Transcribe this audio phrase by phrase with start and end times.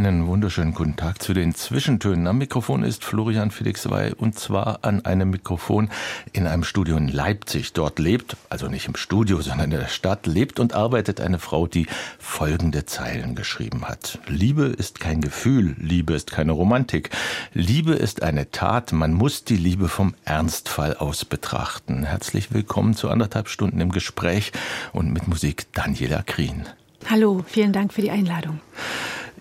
[0.00, 2.26] Einen wunderschönen guten Tag zu den Zwischentönen.
[2.26, 5.90] Am Mikrofon ist Florian Felix Wey und zwar an einem Mikrofon
[6.32, 7.74] in einem Studio in Leipzig.
[7.74, 11.66] Dort lebt, also nicht im Studio, sondern in der Stadt, lebt und arbeitet eine Frau,
[11.66, 11.86] die
[12.18, 14.18] folgende Zeilen geschrieben hat.
[14.26, 17.10] Liebe ist kein Gefühl, Liebe ist keine Romantik.
[17.52, 22.04] Liebe ist eine Tat, man muss die Liebe vom Ernstfall aus betrachten.
[22.04, 24.52] Herzlich willkommen zu anderthalb Stunden im Gespräch
[24.94, 26.64] und mit Musik Daniela Krien.
[27.10, 28.60] Hallo, vielen Dank für die Einladung.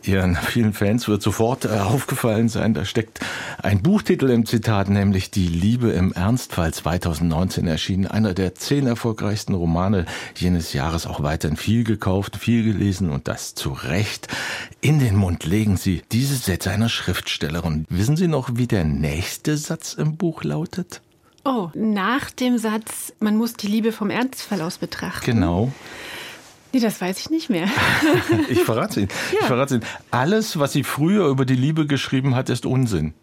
[0.04, 3.20] Ihren vielen Fans wird sofort äh, aufgefallen sein, da steckt
[3.62, 8.08] ein Buchtitel im Zitat, nämlich Die Liebe im Ernstfall 2019 erschienen.
[8.08, 13.56] Einer der zehn erfolgreichsten Romane jenes Jahres, auch weiterhin viel gekauft, viel gelesen und das
[13.56, 14.28] zu Recht.
[14.82, 17.86] In den Mund legen Sie diese Sätze einer Schriftstellerin.
[17.90, 21.02] Wissen Sie noch, wie der nächste Satz im Buch lautet?
[21.46, 25.26] Oh, nach dem Satz, man muss die Liebe vom Ernstfall aus betrachten.
[25.26, 25.72] Genau.
[26.72, 27.68] Nee, das weiß ich nicht mehr.
[28.50, 29.10] ich verrate Ihnen.
[29.32, 29.40] Ja.
[29.42, 29.86] Ich verrate Ihnen.
[30.12, 33.14] Alles, was sie früher über die Liebe geschrieben hat, ist Unsinn.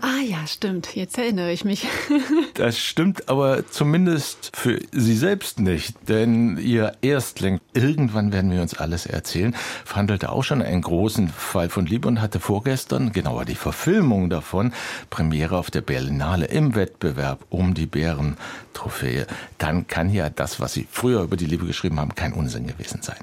[0.00, 0.94] Ah ja, stimmt.
[0.94, 1.86] Jetzt erinnere ich mich.
[2.54, 8.74] das stimmt aber zumindest für Sie selbst nicht, denn Ihr Erstling, irgendwann werden wir uns
[8.74, 9.54] alles erzählen,
[9.84, 14.72] verhandelte auch schon einen großen Fall von Liebe und hatte vorgestern, genauer die Verfilmung davon,
[15.10, 19.26] Premiere auf der Berlinale im Wettbewerb um die Bären-Trophäe.
[19.58, 23.02] Dann kann ja das, was Sie früher über die Liebe geschrieben haben, kein Unsinn gewesen
[23.02, 23.18] sein.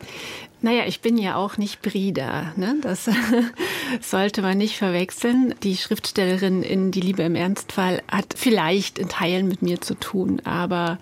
[0.61, 2.51] Naja, ich bin ja auch nicht Brida.
[2.57, 2.75] Ne?
[2.81, 3.09] Das
[4.01, 5.55] sollte man nicht verwechseln.
[5.63, 10.41] Die Schriftstellerin in Die Liebe im Ernstfall hat vielleicht in Teilen mit mir zu tun,
[10.43, 10.99] aber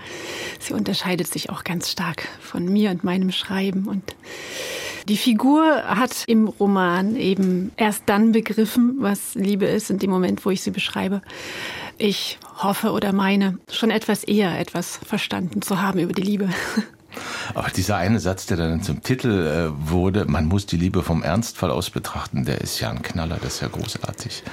[0.60, 3.88] sie unterscheidet sich auch ganz stark von mir und meinem Schreiben.
[3.88, 4.16] Und
[5.10, 10.46] die Figur hat im Roman eben erst dann begriffen, was Liebe ist, in dem Moment,
[10.46, 11.24] wo ich sie beschreibe.
[11.98, 16.50] Ich hoffe oder meine, schon etwas eher etwas verstanden zu haben über die Liebe.
[17.54, 21.24] Aber dieser eine Satz, der dann zum Titel äh, wurde, man muss die Liebe vom
[21.24, 24.44] Ernstfall aus betrachten, der ist ja ein Knaller, das ist ja großartig.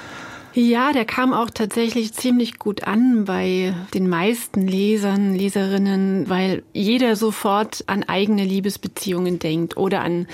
[0.57, 7.17] Ja, der kam auch tatsächlich ziemlich gut an bei den meisten Lesern, Leserinnen, weil jeder
[7.17, 10.27] sofort an eigene Liebesbeziehungen denkt oder an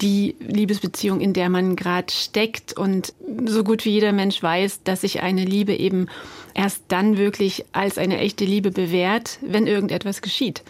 [0.00, 2.72] die Liebesbeziehung, in der man gerade steckt.
[2.72, 3.14] Und
[3.46, 6.06] so gut wie jeder Mensch weiß, dass sich eine Liebe eben
[6.54, 10.62] erst dann wirklich als eine echte Liebe bewährt, wenn irgendetwas geschieht.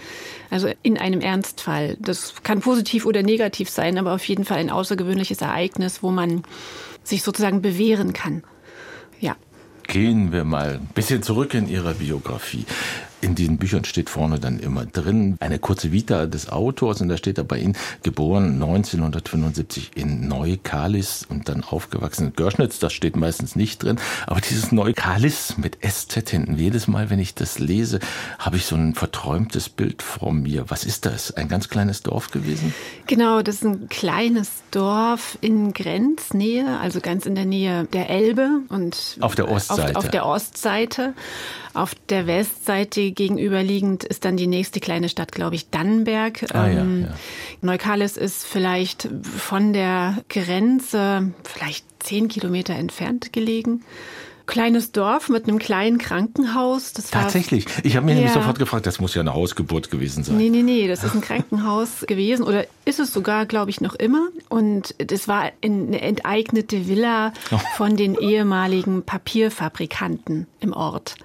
[0.48, 1.98] Also in einem Ernstfall.
[2.00, 6.42] Das kann positiv oder negativ sein, aber auf jeden Fall ein außergewöhnliches Ereignis, wo man
[7.02, 8.42] sich sozusagen bewähren kann.
[9.86, 12.64] Gehen wir mal ein bisschen zurück in Ihre Biografie.
[13.24, 17.16] In diesen Büchern steht vorne dann immer drin eine kurze Vita des Autors und da
[17.16, 22.80] steht er bei Ihnen geboren 1975 in Neukalis und dann aufgewachsen in Görschnitz.
[22.80, 23.98] Das steht meistens nicht drin.
[24.26, 27.98] Aber dieses Neukalis mit SZ hinten, jedes Mal, wenn ich das lese,
[28.38, 30.66] habe ich so ein verträumtes Bild vor mir.
[30.68, 31.30] Was ist das?
[31.34, 32.74] Ein ganz kleines Dorf gewesen?
[33.06, 38.60] Genau, das ist ein kleines Dorf in Grenznähe, also ganz in der Nähe der Elbe
[38.68, 39.96] und auf der Ostseite.
[39.96, 41.14] Auf, auf der Ostseite.
[41.74, 46.44] Auf der Westseite gegenüberliegend ist dann die nächste kleine Stadt, glaube ich, Dannenberg.
[46.54, 47.14] Ah, ja, ähm, ja.
[47.62, 53.82] Neukalis ist vielleicht von der Grenze vielleicht zehn Kilometer entfernt gelegen
[54.46, 56.92] kleines Dorf mit einem kleinen Krankenhaus.
[56.92, 57.66] Das Tatsächlich.
[57.82, 58.20] ich habe mich ja.
[58.20, 60.36] nämlich sofort gefragt, das muss ja eine Hausgeburt gewesen sein.
[60.36, 63.94] Nee, nee, nee, das ist ein Krankenhaus gewesen oder ist es sogar, glaube ich, noch
[63.94, 64.28] immer.
[64.48, 67.58] Und das war eine enteignete Villa oh.
[67.76, 71.16] von den ehemaligen Papierfabrikanten im Ort.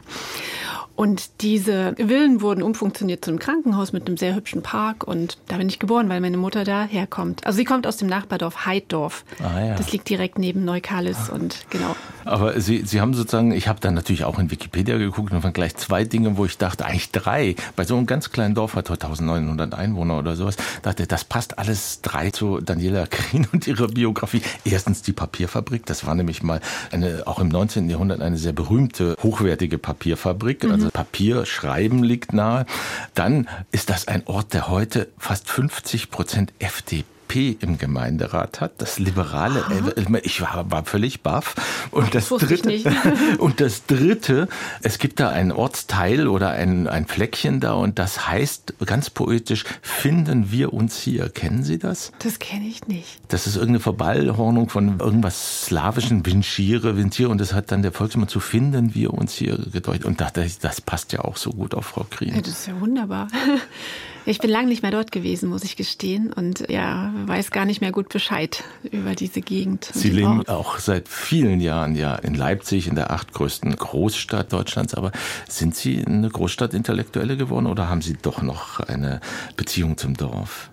[1.00, 5.08] Und diese Villen wurden umfunktioniert zu einem Krankenhaus mit einem sehr hübschen Park.
[5.08, 7.46] Und da bin ich geboren, weil meine Mutter da herkommt.
[7.46, 9.24] Also sie kommt aus dem Nachbardorf Heiddorf.
[9.42, 9.76] Ah, ja.
[9.76, 11.96] Das liegt direkt neben Neukalis und genau.
[12.26, 15.54] Aber Sie, sie haben sozusagen, ich habe dann natürlich auch in Wikipedia geguckt und waren
[15.54, 17.56] gleich zwei Dinge, wo ich dachte, eigentlich drei.
[17.78, 22.02] Bei so einem ganz kleinen Dorf hat 1900 Einwohner oder sowas, dachte, das passt alles
[22.02, 24.42] drei zu Daniela Krien und ihrer Biografie.
[24.66, 26.60] Erstens die Papierfabrik, das war nämlich mal
[26.92, 27.90] eine, auch im 19.
[27.90, 30.66] Jahrhundert eine sehr berühmte, hochwertige Papierfabrik.
[30.66, 30.72] Mhm.
[30.72, 32.66] Also Papier, Schreiben liegt nahe.
[33.14, 38.74] Dann ist das ein Ort, der heute fast 50 Prozent FDP FDP im Gemeinderat hat,
[38.80, 39.64] das liberale,
[39.96, 41.56] äh, ich war, war völlig baff.
[41.92, 42.82] Und das, das dritte,
[43.38, 44.48] und das dritte,
[44.82, 49.64] es gibt da einen Ortsteil oder ein, ein Fleckchen da und das heißt ganz poetisch,
[49.82, 51.30] finden wir uns hier.
[51.30, 52.12] Kennen Sie das?
[52.20, 53.20] Das kenne ich nicht.
[53.28, 58.28] Das ist irgendeine Verballhornung von irgendwas slawischen, Winchire, Winchire und das hat dann der Volksmann
[58.28, 60.06] zu finden wir uns hier gedeutet.
[60.06, 62.36] Und dachte ich, das passt ja auch so gut auf Frau Krien.
[62.36, 63.28] Ja, das ist ja wunderbar.
[64.26, 67.82] Ich bin lange nicht mehr dort gewesen, muss ich gestehen, und ja, weiß gar nicht
[67.82, 69.90] mehr gut Bescheid über diese Gegend.
[69.94, 74.94] Sie leben auch seit vielen Jahren ja in Leipzig, in der achtgrößten Großstadt Deutschlands.
[74.94, 75.12] Aber
[75.48, 79.22] sind Sie eine Großstadtintellektuelle geworden oder haben Sie doch noch eine
[79.56, 80.70] Beziehung zum Dorf?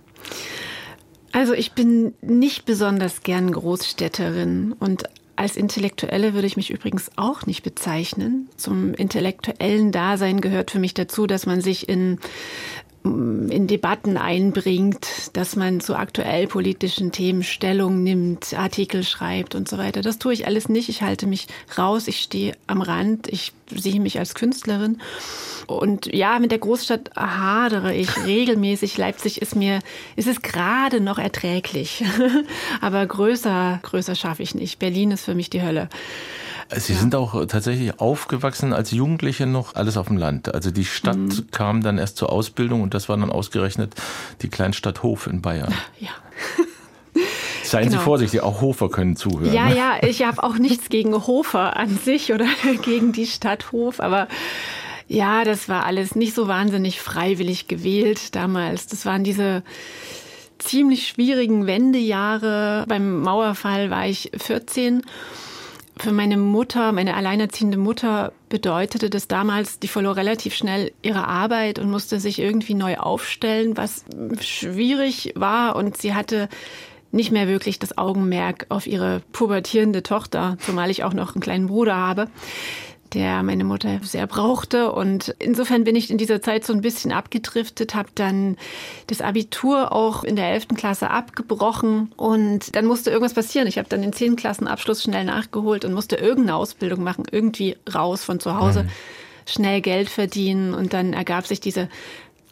[1.33, 5.05] Also ich bin nicht besonders gern Großstädterin und
[5.37, 8.49] als Intellektuelle würde ich mich übrigens auch nicht bezeichnen.
[8.57, 12.19] Zum intellektuellen Dasein gehört für mich dazu, dass man sich in
[13.51, 19.79] in Debatten einbringt, dass man zu aktuell politischen Themen Stellung nimmt, Artikel schreibt und so
[19.79, 20.03] weiter.
[20.03, 20.89] Das tue ich alles nicht.
[20.89, 21.47] Ich halte mich
[21.79, 25.01] raus, ich stehe am Rand, ich sehe mich als Künstlerin.
[25.67, 28.97] Und ja, mit der Großstadt hadere ich regelmäßig.
[28.99, 29.81] Leipzig ist mir,
[30.17, 32.05] ist es gerade noch erträglich.
[32.81, 34.79] Aber größer, größer schaffe ich nicht.
[34.79, 35.89] Berlin ist für mich die Hölle.
[36.75, 36.99] Sie ja.
[36.99, 40.53] sind auch tatsächlich aufgewachsen als Jugendliche noch alles auf dem Land.
[40.53, 41.51] Also die Stadt mhm.
[41.53, 43.95] kam dann erst zur Ausbildung und das war dann ausgerechnet
[44.43, 45.73] die Kleinstadt Hof in Bayern.
[46.01, 46.11] Ja.
[47.63, 47.99] Seien genau.
[47.99, 49.53] Sie vorsichtig, auch Hofer können zuhören.
[49.53, 52.47] Ja, ja, ich habe auch nichts gegen Hofer an sich oder
[52.83, 54.29] gegen die Stadt Hof, aber
[55.09, 58.89] ja, das war alles nicht so wahnsinnig freiwillig gewählt damals.
[58.89, 59.63] Das waren diese
[60.59, 62.85] ziemlich schwierigen Wendejahre.
[62.89, 65.03] Beim Mauerfall war ich 14
[65.99, 71.79] für meine Mutter, meine alleinerziehende Mutter, bedeutete das damals, die verlor relativ schnell ihre Arbeit
[71.79, 74.05] und musste sich irgendwie neu aufstellen, was
[74.41, 75.77] schwierig war.
[75.77, 76.49] Und sie hatte
[77.13, 81.67] nicht mehr wirklich das Augenmerk auf ihre pubertierende Tochter, zumal ich auch noch einen kleinen
[81.69, 82.29] Bruder habe
[83.17, 84.93] der meine Mutter sehr brauchte.
[84.93, 88.59] Und insofern bin ich in dieser Zeit so ein bisschen abgedriftet, habe dann
[89.07, 90.69] das Abitur auch in der 11.
[90.77, 93.67] Klasse abgebrochen und dann musste irgendwas passieren.
[93.67, 94.37] Ich habe dann den 10.
[94.37, 98.85] Klassenabschluss schnell nachgeholt und musste irgendeine Ausbildung machen, irgendwie raus von zu Hause.
[98.85, 98.91] Mhm
[99.49, 101.89] schnell Geld verdienen und dann ergab sich diese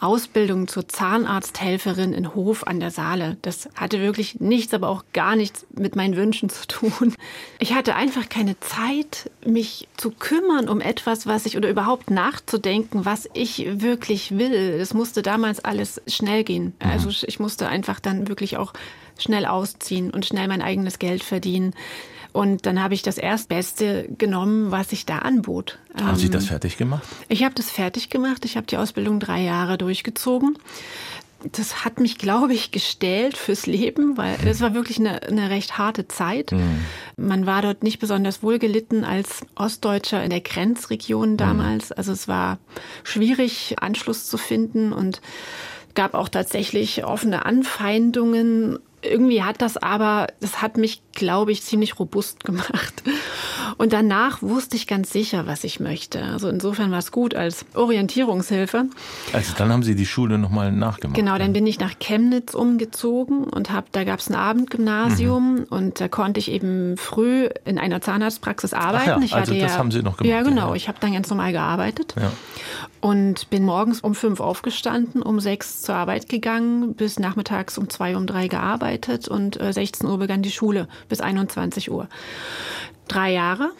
[0.00, 3.36] Ausbildung zur Zahnarzthelferin in Hof an der Saale.
[3.42, 7.14] Das hatte wirklich nichts, aber auch gar nichts mit meinen Wünschen zu tun.
[7.58, 13.04] Ich hatte einfach keine Zeit, mich zu kümmern um etwas, was ich oder überhaupt nachzudenken,
[13.04, 14.52] was ich wirklich will.
[14.52, 16.74] Es musste damals alles schnell gehen.
[16.82, 16.90] Mhm.
[16.90, 18.72] Also ich musste einfach dann wirklich auch
[19.18, 21.74] schnell ausziehen und schnell mein eigenes Geld verdienen.
[22.34, 25.78] Und dann habe ich das Erstbeste genommen, was sich da anbot.
[25.96, 27.04] Haben Sie das ähm, fertig gemacht?
[27.28, 28.44] Ich habe das fertig gemacht.
[28.44, 30.58] Ich habe die Ausbildung drei Jahre durchgezogen.
[31.52, 35.78] Das hat mich, glaube ich, gestählt fürs Leben, weil es war wirklich eine, eine recht
[35.78, 36.50] harte Zeit.
[36.50, 36.84] Mhm.
[37.16, 41.36] Man war dort nicht besonders wohlgelitten als Ostdeutscher in der Grenzregion mhm.
[41.36, 41.90] damals.
[41.90, 41.94] Mhm.
[41.98, 42.58] Also es war
[43.04, 45.20] schwierig, Anschluss zu finden und
[45.94, 51.98] gab auch tatsächlich offene Anfeindungen irgendwie hat das aber, das hat mich, glaube ich, ziemlich
[51.98, 53.02] robust gemacht.
[53.76, 56.22] Und danach wusste ich ganz sicher, was ich möchte.
[56.22, 58.86] Also insofern war es gut als Orientierungshilfe.
[59.32, 61.16] Also dann haben Sie die Schule nochmal nachgemacht.
[61.16, 65.66] Genau, dann bin ich nach Chemnitz umgezogen und habe, da gab es ein Abendgymnasium mhm.
[65.70, 69.22] und da konnte ich eben früh in einer Zahnarztpraxis arbeiten.
[69.24, 70.30] Ach ja, also das ja, haben Sie noch gemacht.
[70.30, 70.70] Ja, genau.
[70.70, 70.74] Ja.
[70.74, 72.14] Ich habe dann ganz normal gearbeitet.
[73.00, 78.16] Und bin morgens um fünf aufgestanden, um sechs zur Arbeit gegangen, bis nachmittags um zwei,
[78.16, 82.08] um drei gearbeitet und 16 äh, Uhr begann die Schule bis 21 Uhr.
[83.08, 83.70] Drei Jahre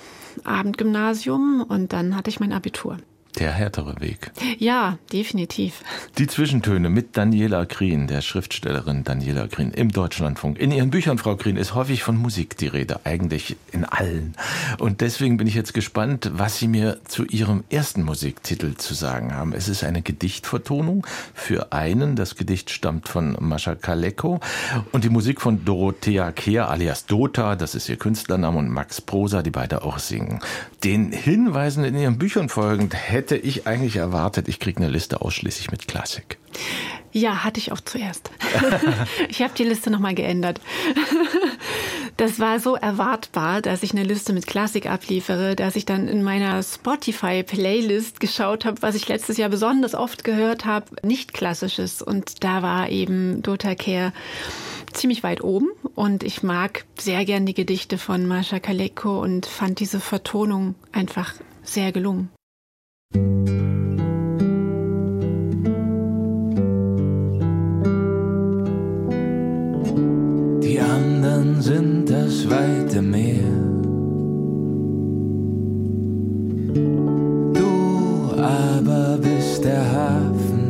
[0.45, 2.99] Abendgymnasium und dann hatte ich mein Abitur
[3.39, 4.31] der härtere Weg.
[4.59, 5.83] Ja, definitiv.
[6.19, 10.59] Die Zwischentöne mit Daniela Krien, der Schriftstellerin Daniela Krien im Deutschlandfunk.
[10.59, 14.35] In ihren Büchern, Frau Krien, ist häufig von Musik die Rede, eigentlich in allen.
[14.79, 19.35] Und deswegen bin ich jetzt gespannt, was Sie mir zu Ihrem ersten Musiktitel zu sagen
[19.35, 19.53] haben.
[19.53, 22.17] Es ist eine Gedichtvertonung für einen.
[22.17, 24.41] Das Gedicht stammt von Mascha Kaleko
[24.93, 29.43] und die Musik von Dorothea Kehr alias Dota, das ist ihr Künstlername, und Max Prosa,
[29.43, 30.41] die beide auch singen.
[30.85, 35.23] Den Hinweisen in Ihren Büchern folgend hätte hätte ich eigentlich erwartet, ich kriege eine Liste
[35.23, 36.39] ausschließlich mit Klassik.
[37.11, 38.31] Ja, hatte ich auch zuerst.
[39.31, 40.61] ich habe die Liste nochmal geändert.
[42.17, 46.23] Das war so erwartbar, dass ich eine Liste mit Klassik abliefere, dass ich dann in
[46.23, 52.03] meiner Spotify-Playlist geschaut habe, was ich letztes Jahr besonders oft gehört habe, nicht klassisches.
[52.03, 54.13] Und da war eben Dota Care
[54.93, 55.71] ziemlich weit oben.
[55.97, 61.35] Und ich mag sehr gern die Gedichte von Mascha Kaleko und fand diese Vertonung einfach
[61.65, 62.29] sehr gelungen.
[70.95, 73.45] Anderen sind das weite Meer.
[77.53, 80.65] Du aber bist der Hafen.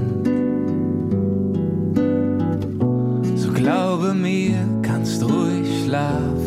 [3.36, 6.43] So glaube mir, kannst ruhig schlafen.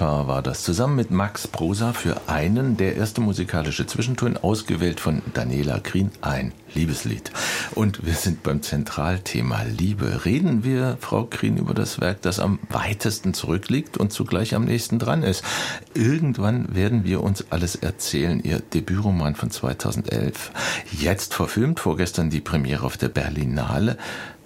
[0.00, 5.20] Dota war das zusammen mit Max Prosa für einen, der erste musikalische Zwischenton, ausgewählt von
[5.34, 7.30] Daniela Krien, ein Liebeslied.
[7.74, 10.24] Und wir sind beim Zentralthema Liebe.
[10.24, 14.98] Reden wir, Frau Krien, über das Werk, das am weitesten zurückliegt und zugleich am nächsten
[14.98, 15.44] dran ist.
[15.92, 18.42] Irgendwann werden wir uns alles erzählen.
[18.42, 20.50] Ihr Debütroman von 2011.
[20.98, 23.98] Jetzt verfilmt, vorgestern die Premiere auf der Berlinale.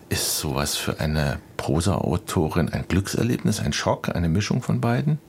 [0.09, 5.21] Ist sowas für eine Prosa-Autorin ein Glückserlebnis, ein Schock, eine Mischung von beiden?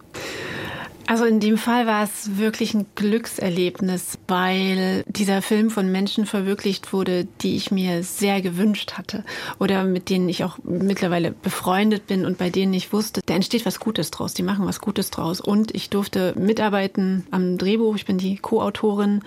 [1.08, 6.94] Also in dem Fall war es wirklich ein Glückserlebnis, weil dieser Film von Menschen verwirklicht
[6.94, 9.24] wurde, die ich mir sehr gewünscht hatte
[9.60, 13.68] oder mit denen ich auch mittlerweile befreundet bin und bei denen ich wusste, da entsteht
[13.68, 15.42] was Gutes draus, die machen was Gutes draus.
[15.42, 19.22] Und ich durfte mitarbeiten am Drehbuch, ich bin die Co-Autorin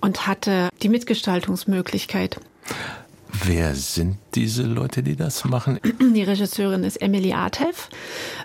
[0.00, 2.38] und hatte die Mitgestaltungsmöglichkeit.
[3.44, 5.80] Wer sind diese Leute, die das machen?
[6.00, 7.88] Die Regisseurin ist Emily Artev,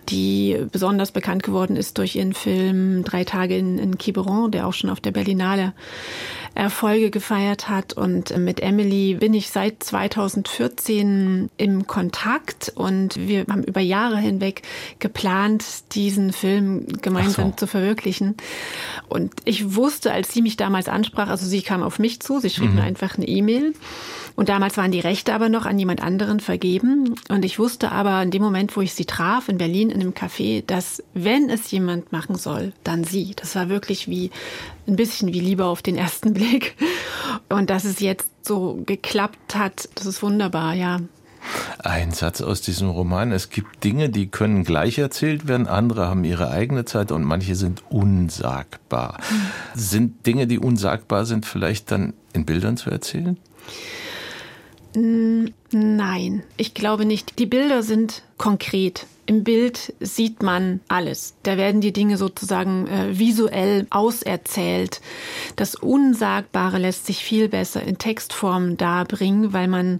[0.10, 4.74] die besonders bekannt geworden ist durch ihren Film Drei Tage in, in Quiberon, der auch
[4.74, 5.74] schon auf der Berlinale
[6.58, 7.94] Erfolge gefeiert hat.
[7.94, 14.64] Und mit Emily bin ich seit 2014 im Kontakt und wir haben über Jahre hinweg
[15.00, 17.58] geplant, diesen Film gemeinsam so.
[17.58, 18.36] zu verwirklichen.
[19.08, 22.50] Und ich wusste, als sie mich damals ansprach, also sie kam auf mich zu, sie
[22.50, 23.74] schrieb mir einfach eine E-Mail.
[24.36, 27.16] Und damals waren die Rechte aber noch an jemand anderen vergeben.
[27.30, 30.14] Und ich wusste aber in dem Moment, wo ich sie traf, in Berlin in einem
[30.14, 33.34] Café, dass wenn es jemand machen soll, dann sie.
[33.36, 34.30] Das war wirklich wie
[34.88, 36.75] ein bisschen wie Liebe auf den ersten Blick.
[37.50, 41.00] Und dass es jetzt so geklappt hat, das ist wunderbar, ja.
[41.79, 43.32] Ein Satz aus diesem Roman.
[43.32, 47.56] Es gibt Dinge, die können gleich erzählt werden, andere haben ihre eigene Zeit und manche
[47.56, 49.20] sind unsagbar.
[49.74, 53.38] Sind Dinge, die unsagbar sind, vielleicht dann in Bildern zu erzählen?
[55.72, 57.39] Nein, ich glaube nicht.
[57.39, 59.06] Die Bilder sind konkret.
[59.27, 61.36] Im Bild sieht man alles.
[61.43, 65.01] Da werden die Dinge sozusagen äh, visuell auserzählt.
[65.57, 70.00] Das Unsagbare lässt sich viel besser in Textform darbringen, weil man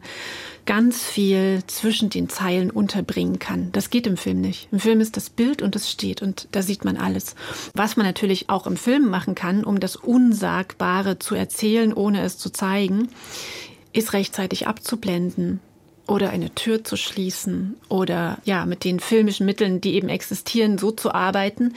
[0.66, 3.70] ganz viel zwischen den Zeilen unterbringen kann.
[3.74, 4.70] Das geht im Film nicht.
[4.72, 7.36] Im Film ist das Bild und es steht und da sieht man alles.
[7.74, 12.38] Was man natürlich auch im Film machen kann, um das Unsagbare zu erzählen, ohne es
[12.38, 13.10] zu zeigen,
[13.92, 15.60] ist rechtzeitig abzublenden
[16.08, 20.92] oder eine Tür zu schließen oder ja, mit den filmischen Mitteln, die eben existieren, so
[20.92, 21.74] zu arbeiten,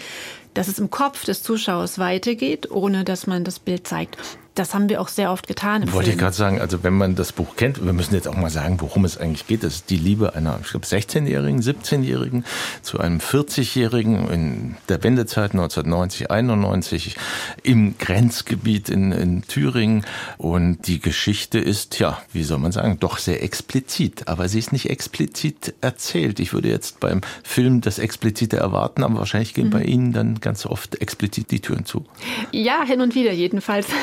[0.54, 4.16] dass es im Kopf des Zuschauers weitergeht, ohne dass man das Bild zeigt.
[4.60, 5.84] Das haben wir auch sehr oft getan.
[5.84, 6.18] Im Wollte Film.
[6.18, 8.78] ich gerade sagen, also wenn man das Buch kennt, wir müssen jetzt auch mal sagen,
[8.82, 9.64] worum es eigentlich geht.
[9.64, 12.44] Das ist die Liebe einer, ich glaube, 16-Jährigen, 17-Jährigen
[12.82, 17.16] zu einem 40-Jährigen in der Wendezeit 1990, 91
[17.62, 20.04] im Grenzgebiet in, in Thüringen.
[20.36, 24.28] Und die Geschichte ist, ja, wie soll man sagen, doch sehr explizit.
[24.28, 26.38] Aber sie ist nicht explizit erzählt.
[26.38, 30.66] Ich würde jetzt beim Film das Explizite erwarten, aber wahrscheinlich gehen bei Ihnen dann ganz
[30.66, 32.04] oft explizit die Türen zu.
[32.52, 33.86] Ja, hin und wieder jedenfalls.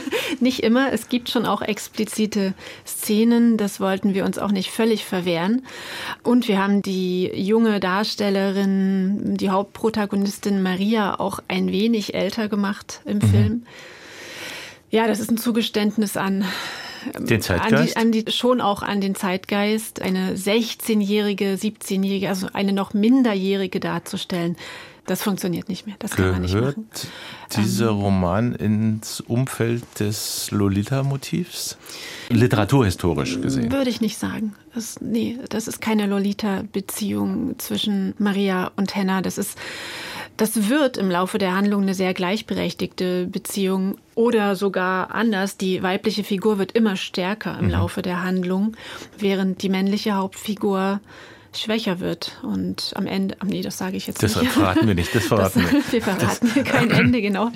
[0.40, 0.92] nicht immer.
[0.92, 2.54] Es gibt schon auch explizite
[2.86, 3.56] Szenen.
[3.56, 5.62] Das wollten wir uns auch nicht völlig verwehren.
[6.22, 13.20] Und wir haben die junge Darstellerin, die Hauptprotagonistin Maria, auch ein wenig älter gemacht im
[13.20, 13.62] Film.
[14.90, 16.44] Ja, das ist ein Zugeständnis an
[17.18, 17.94] Den an Zeitgeist?
[17.94, 23.80] die, an die, schon auch an den Zeitgeist, eine 16-jährige, 17-jährige, also eine noch minderjährige
[23.80, 24.56] darzustellen.
[25.08, 25.96] Das funktioniert nicht mehr.
[25.98, 26.90] Das kann man nicht Gehört machen.
[27.56, 31.78] dieser Roman ins Umfeld des Lolita-Motivs?
[32.28, 33.72] Literaturhistorisch gesehen.
[33.72, 34.54] Würde ich nicht sagen.
[34.74, 39.22] Das, nee, das ist keine Lolita-Beziehung zwischen Maria und Henna.
[39.22, 39.56] Das ist,
[40.36, 45.56] das wird im Laufe der Handlung eine sehr gleichberechtigte Beziehung oder sogar anders.
[45.56, 48.76] Die weibliche Figur wird immer stärker im Laufe der Handlung,
[49.18, 51.00] während die männliche Hauptfigur
[51.58, 54.46] schwächer wird und am Ende, nee, das sage ich jetzt das nicht.
[54.46, 55.92] Das verraten wir nicht, das verraten das, wir.
[55.92, 57.50] Wir verraten das, kein Ende, genau.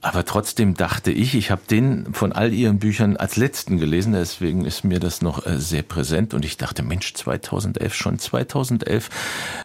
[0.00, 4.64] Aber trotzdem dachte ich, ich habe den von all ihren Büchern als letzten gelesen, deswegen
[4.64, 9.10] ist mir das noch äh, sehr präsent und ich dachte, Mensch, 2011, schon 2011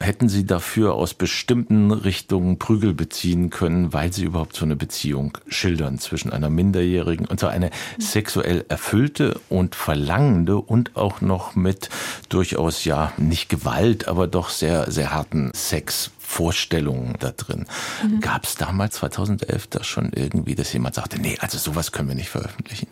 [0.02, 5.38] hätten sie dafür aus bestimmten Richtungen Prügel beziehen können, weil sie überhaupt so eine Beziehung
[5.48, 11.90] schildern zwischen einer Minderjährigen und so eine sexuell erfüllte und verlangende und auch noch mit
[12.30, 17.66] durchaus ja nicht Gewalt, aber doch sehr, sehr harten Sex Vorstellungen da drin.
[18.04, 18.20] Mhm.
[18.20, 22.16] Gab es damals 2011 da schon irgendwie, dass jemand sagte, nee, also sowas können wir
[22.16, 22.88] nicht veröffentlichen?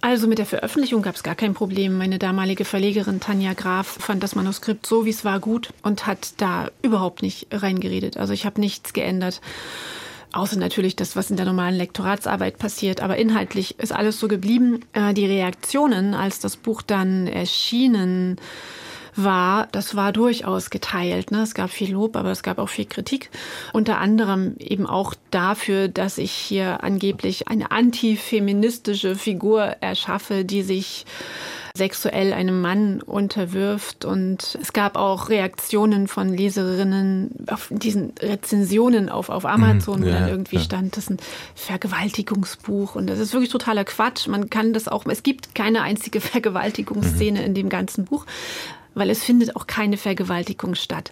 [0.00, 1.98] Also mit der Veröffentlichung gab es gar kein Problem.
[1.98, 6.34] Meine damalige Verlegerin Tanja Graf fand das Manuskript so, wie es war, gut und hat
[6.36, 8.16] da überhaupt nicht reingeredet.
[8.16, 9.40] Also ich habe nichts geändert.
[10.32, 13.00] Außer natürlich das, was in der normalen Lektoratsarbeit passiert.
[13.00, 14.80] Aber inhaltlich ist alles so geblieben.
[14.92, 18.36] Äh, die Reaktionen, als das Buch dann erschienen
[19.22, 21.30] war, das war durchaus geteilt.
[21.30, 21.42] Ne?
[21.42, 23.30] Es gab viel Lob, aber es gab auch viel Kritik.
[23.72, 31.04] Unter anderem eben auch dafür, dass ich hier angeblich eine antifeministische Figur erschaffe, die sich
[31.78, 34.04] sexuell einem Mann unterwirft.
[34.04, 40.14] Und es gab auch Reaktionen von Leserinnen auf diesen Rezensionen auf, auf Amazon, mhm, ja,
[40.14, 40.62] wo dann irgendwie ja.
[40.62, 41.18] stand, das ist ein
[41.54, 42.94] Vergewaltigungsbuch.
[42.94, 44.26] Und das ist wirklich totaler Quatsch.
[44.26, 47.46] Man kann das auch, es gibt keine einzige Vergewaltigungsszene mhm.
[47.46, 48.26] in dem ganzen Buch
[48.98, 51.10] weil es findet auch keine Vergewaltigung statt.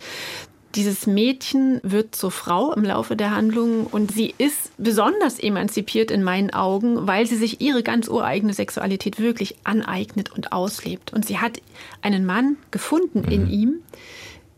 [0.75, 6.23] Dieses Mädchen wird zur Frau im Laufe der Handlung und sie ist besonders emanzipiert in
[6.23, 11.15] meinen Augen, weil sie sich ihre ganz ureigene Sexualität wirklich aneignet und auslebt.
[11.15, 11.63] Und sie hat
[12.03, 13.33] einen Mann gefunden mhm.
[13.33, 13.75] in ihm,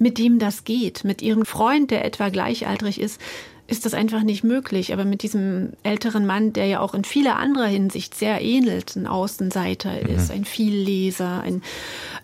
[0.00, 3.20] mit dem das geht, mit ihrem Freund, der etwa gleichaltrig ist,
[3.68, 4.94] ist das einfach nicht möglich.
[4.94, 9.06] Aber mit diesem älteren Mann, der ja auch in vieler anderer Hinsicht sehr ähnelt, ein
[9.06, 10.16] Außenseiter mhm.
[10.16, 11.62] ist, ein Vielleser, ein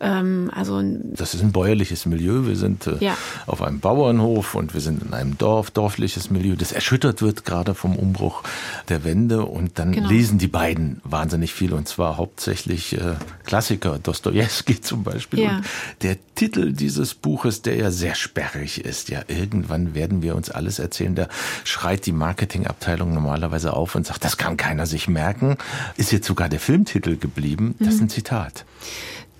[0.01, 2.47] ähm, also ein Das ist ein bäuerliches Milieu.
[2.47, 3.17] Wir sind äh, ja.
[3.47, 7.75] auf einem Bauernhof und wir sind in einem Dorf, dorfliches Milieu, das erschüttert wird gerade
[7.75, 8.43] vom Umbruch
[8.89, 9.45] der Wende.
[9.45, 10.09] Und dann genau.
[10.09, 15.41] lesen die beiden wahnsinnig viel und zwar hauptsächlich äh, Klassiker, Dostoevsky zum Beispiel.
[15.41, 15.57] Ja.
[15.57, 15.67] Und
[16.03, 20.79] der Titel dieses Buches, der ja sehr sperrig ist, ja, irgendwann werden wir uns alles
[20.79, 21.29] erzählen, der
[21.65, 25.57] schreit die Marketingabteilung normalerweise auf und sagt, das kann keiner sich merken.
[25.97, 27.75] Ist jetzt sogar der Filmtitel geblieben.
[27.79, 28.11] Das ist ein mhm.
[28.11, 28.65] Zitat.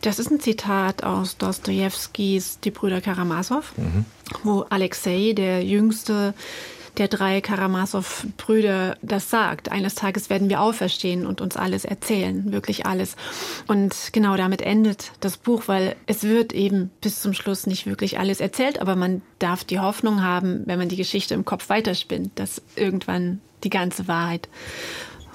[0.01, 4.05] Das ist ein Zitat aus Dostojewskis Die Brüder Karamasow, mhm.
[4.43, 6.35] wo Alexei, der jüngste
[6.97, 9.71] der drei Karamasow-Brüder das sagt.
[9.71, 13.17] Eines Tages werden wir auferstehen und uns alles erzählen, wirklich alles.
[13.67, 18.19] Und genau damit endet das Buch, weil es wird eben bis zum Schluss nicht wirklich
[18.19, 22.39] alles erzählt, aber man darf die Hoffnung haben, wenn man die Geschichte im Kopf weiterspinnt,
[22.39, 24.49] dass irgendwann die ganze Wahrheit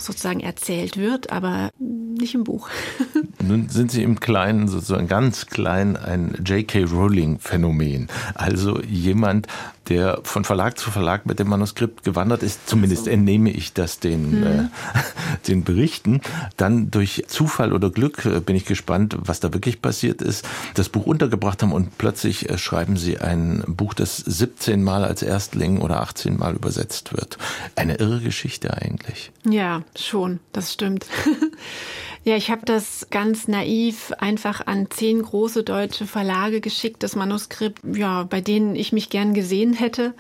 [0.02, 2.70] sozusagen erzählt wird, aber nicht im Buch.
[3.44, 6.86] Nun sind Sie im Kleinen, sozusagen ganz klein, ein J.K.
[6.86, 8.08] Rowling-Phänomen.
[8.34, 9.48] Also jemand,
[9.90, 14.40] der von Verlag zu Verlag mit dem Manuskript gewandert ist, zumindest entnehme ich das den,
[14.40, 14.46] mhm.
[14.46, 14.68] äh,
[15.48, 16.22] den Berichten.
[16.58, 20.90] Dann durch Zufall oder Glück äh, bin ich gespannt, was da wirklich passiert ist, das
[20.90, 25.80] Buch untergebracht haben und plötzlich äh, schreiben Sie ein Buch, das 17 Mal als Erstling
[25.80, 27.38] oder 18 Mal übersetzt wird.
[27.76, 29.32] Eine irre Geschichte eigentlich.
[29.50, 31.06] Ja, schon, das stimmt.
[32.24, 37.82] Ja, ich habe das ganz naiv einfach an zehn große deutsche Verlage geschickt, das Manuskript,
[37.96, 40.14] ja, bei denen ich mich gern gesehen hätte.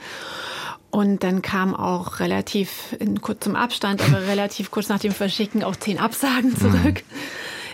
[0.91, 5.75] Und dann kam auch relativ in kurzem Abstand, aber relativ kurz nach dem Verschicken auch
[5.75, 7.03] zehn Absagen zurück.
[7.09, 7.19] Mhm.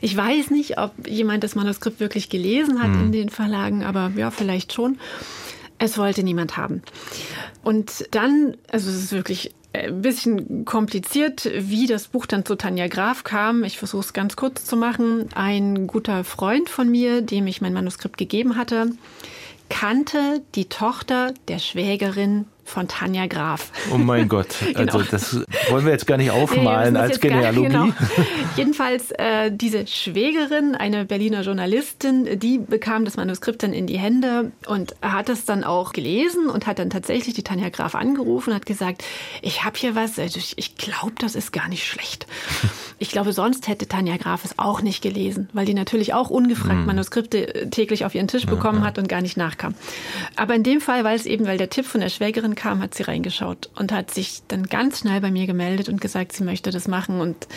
[0.01, 3.05] Ich weiß nicht, ob jemand das Manuskript wirklich gelesen hat mhm.
[3.05, 4.99] in den Verlagen, aber ja, vielleicht schon.
[5.77, 6.83] Es wollte niemand haben.
[7.63, 12.87] Und dann, also es ist wirklich ein bisschen kompliziert, wie das Buch dann zu Tanja
[12.87, 13.63] Graf kam.
[13.63, 15.29] Ich versuche es ganz kurz zu machen.
[15.35, 18.91] Ein guter Freund von mir, dem ich mein Manuskript gegeben hatte,
[19.69, 23.71] kannte die Tochter der Schwägerin von Tanja Graf.
[23.93, 25.11] Oh mein Gott, also genau.
[25.11, 27.69] das wollen wir jetzt gar nicht aufmalen nee, als Genealogie.
[27.69, 27.93] Gar, genau.
[28.57, 34.51] Jedenfalls äh, diese Schwägerin, eine Berliner Journalistin, die bekam das Manuskript dann in die Hände
[34.67, 38.55] und hat es dann auch gelesen und hat dann tatsächlich die Tanja Graf angerufen und
[38.55, 39.03] hat gesagt,
[39.43, 42.25] ich habe hier was, also ich, glaube, das ist gar nicht schlecht.
[42.97, 46.79] Ich glaube, sonst hätte Tanja Graf es auch nicht gelesen, weil die natürlich auch ungefragt
[46.79, 46.85] hm.
[46.85, 48.87] Manuskripte äh, täglich auf ihren Tisch bekommen ja, ja.
[48.87, 49.75] hat und gar nicht nachkam.
[50.37, 52.95] Aber in dem Fall, weil es eben, weil der Tipp von der Schwägerin kam, hat
[52.95, 56.71] sie reingeschaut und hat sich dann ganz schnell bei mir gemeldet und gesagt, sie möchte
[56.71, 57.21] das machen.
[57.21, 57.47] Und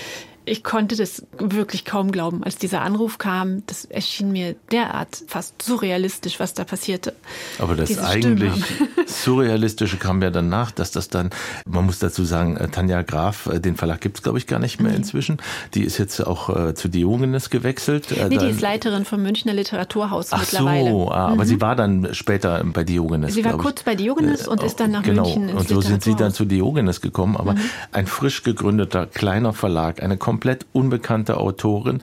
[0.48, 3.62] ich konnte das wirklich kaum glauben, als dieser Anruf kam.
[3.66, 7.14] Das erschien mir derart fast surrealistisch, was da passierte.
[7.58, 8.52] Aber das Diese eigentlich
[9.06, 11.30] Surrealistische kam ja danach, dass das dann,
[11.66, 14.58] man muss dazu sagen, äh, Tanja Graf, äh, den Verlag gibt es, glaube ich, gar
[14.58, 15.38] nicht mehr inzwischen.
[15.74, 18.06] Die ist jetzt auch äh, zu Diogenes gewechselt.
[18.28, 20.90] Nee, die ist Leiterin vom Münchner Literaturhaus Ach mittlerweile.
[20.90, 21.48] So, ah, aber mhm.
[21.48, 23.34] sie war dann später bei Diogenes.
[23.34, 25.24] Sie war kurz bei Diogenes und ist dann nach genau.
[25.24, 27.36] München ins Und so sind sie dann zu Diogenes gekommen.
[27.36, 27.60] Aber mhm.
[27.92, 32.00] ein frisch gegründeter kleiner Verlag, eine komplett unbekannte Autorin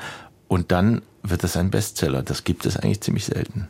[0.50, 2.21] und dann wird es ein Bestseller.
[2.21, 3.69] Das gibt es eigentlich ziemlich selten.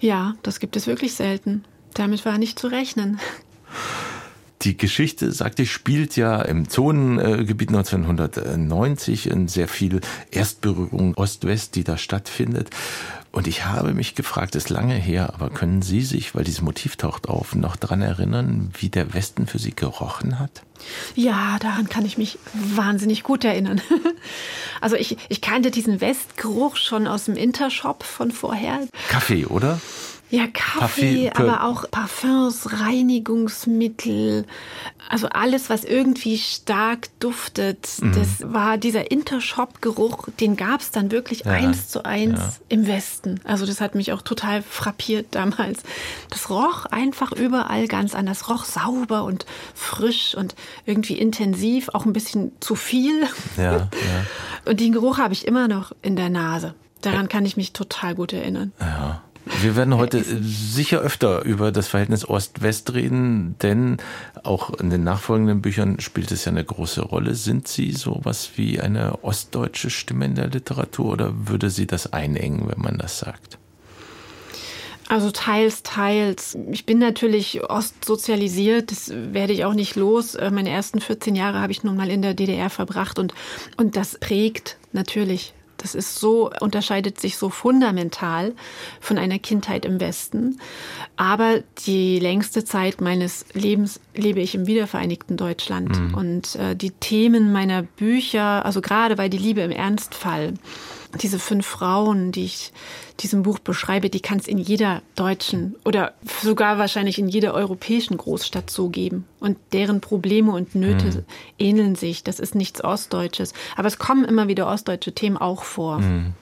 [0.00, 1.64] Ja, das gibt es wirklich selten.
[1.94, 3.20] Damit war nicht zu rechnen.
[4.62, 10.00] Die Geschichte, sagte ich, spielt ja im Zonengebiet 1990 in sehr viel
[10.32, 12.70] Erstberührung Ost-West, die da stattfindet.
[13.34, 16.94] Und ich habe mich gefragt, ist lange her, aber können Sie sich, weil dieses Motiv
[16.94, 20.62] taucht auf, noch daran erinnern, wie der Westen für Sie gerochen hat?
[21.16, 23.80] Ja, daran kann ich mich wahnsinnig gut erinnern.
[24.80, 28.80] Also ich, ich kannte diesen Westgeruch schon aus dem Intershop von vorher.
[29.08, 29.80] Kaffee, oder?
[30.34, 34.46] Ja, Kaffee, Parfüm, aber auch Parfums, Reinigungsmittel,
[35.08, 37.88] also alles, was irgendwie stark duftet.
[38.00, 38.12] Mhm.
[38.14, 42.52] Das war dieser Intershop-Geruch, den gab es dann wirklich ja, eins zu eins ja.
[42.68, 43.40] im Westen.
[43.44, 45.82] Also das hat mich auch total frappiert damals.
[46.30, 52.12] Das roch einfach überall ganz anders, roch sauber und frisch und irgendwie intensiv, auch ein
[52.12, 53.28] bisschen zu viel.
[53.56, 53.88] Ja, ja.
[54.64, 56.74] Und den Geruch habe ich immer noch in der Nase.
[57.02, 58.72] Daran kann ich mich total gut erinnern.
[58.80, 59.22] Ja.
[59.46, 63.98] Wir werden heute sicher öfter über das Verhältnis Ost-West reden, denn
[64.42, 67.34] auch in den nachfolgenden Büchern spielt es ja eine große Rolle.
[67.34, 72.68] Sind Sie sowas wie eine ostdeutsche Stimme in der Literatur oder würde Sie das einengen,
[72.68, 73.58] wenn man das sagt?
[75.08, 76.56] Also teils, teils.
[76.70, 80.34] Ich bin natürlich ostsozialisiert, das werde ich auch nicht los.
[80.34, 83.34] Äh, meine ersten 14 Jahre habe ich nun mal in der DDR verbracht und,
[83.76, 85.52] und das prägt natürlich
[85.84, 88.54] das ist so, unterscheidet sich so fundamental
[89.00, 90.58] von einer Kindheit im Westen.
[91.16, 95.90] Aber die längste Zeit meines Lebens lebe ich im wiedervereinigten Deutschland.
[95.90, 96.14] Mhm.
[96.14, 100.54] Und äh, die Themen meiner Bücher, also gerade bei Die Liebe im Ernstfall,
[101.20, 102.72] diese fünf Frauen, die ich
[103.20, 108.16] diesem Buch beschreibe, die kann es in jeder deutschen oder sogar wahrscheinlich in jeder europäischen
[108.16, 109.26] Großstadt so geben.
[109.40, 111.24] Und deren Probleme und Nöte mhm.
[111.58, 112.24] ähneln sich.
[112.24, 113.52] Das ist nichts Ostdeutsches.
[113.76, 116.00] Aber es kommen immer wieder ostdeutsche Themen auch vor.
[116.00, 116.34] Mhm.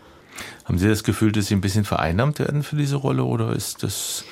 [0.65, 3.83] Haben Sie das Gefühl, dass Sie ein bisschen vereinnahmt werden für diese Rolle oder ist
[3.83, 4.25] das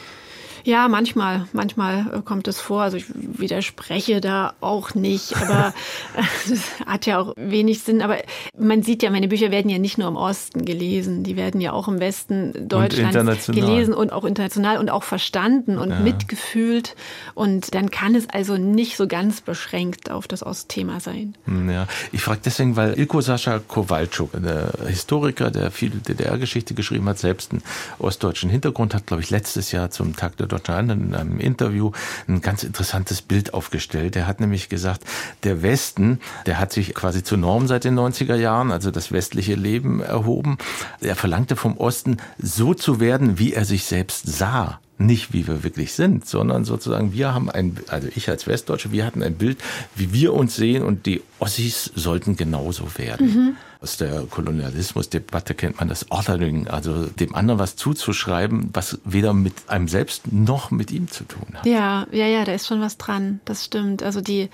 [0.65, 2.83] ja, manchmal, manchmal äh, kommt es vor.
[2.83, 5.75] Also ich widerspreche da auch nicht, aber
[6.49, 8.03] das hat ja auch wenig Sinn.
[8.03, 8.19] Aber
[8.59, 11.73] man sieht ja, meine Bücher werden ja nicht nur im Osten gelesen, die werden ja
[11.73, 16.01] auch im Westen Deutschlands gelesen und auch international und auch verstanden und ja.
[16.01, 16.97] mitgefühlt.
[17.35, 21.35] Und dann kann es also nicht so ganz beschränkt auf das Ostthema sein.
[21.69, 27.19] Ja, ich frage deswegen, weil Ilko Sascha Kowalczuk, der Historiker, der viel DDR-Geschichte geschrieben hat,
[27.19, 27.63] selbst einen
[27.99, 31.93] ostdeutschen Hintergrund hat, glaube ich, letztes Jahr zum Tag der Hahn in einem Interview
[32.29, 34.17] ein ganz interessantes Bild aufgestellt.
[34.17, 35.05] Er hat nämlich gesagt,
[35.45, 39.55] der Westen, der hat sich quasi zur Norm seit den 90er Jahren, also das westliche
[39.55, 40.59] Leben erhoben.
[41.01, 45.65] Er verlangte vom Osten, so zu werden, wie er sich selbst sah nicht wie wir
[45.65, 49.59] wirklich sind, sondern sozusagen wir haben ein, also ich als Westdeutsche, wir hatten ein Bild,
[49.97, 53.27] wie wir uns sehen und die Ossis sollten genauso werden.
[53.27, 53.57] Mhm.
[53.83, 59.55] Aus der Kolonialismusdebatte kennt man das Ordering, also dem anderen was zuzuschreiben, was weder mit
[59.69, 61.65] einem selbst noch mit ihm zu tun hat.
[61.65, 63.41] Ja, ja, ja, da ist schon was dran.
[63.47, 64.03] Das stimmt.
[64.03, 64.51] Also die,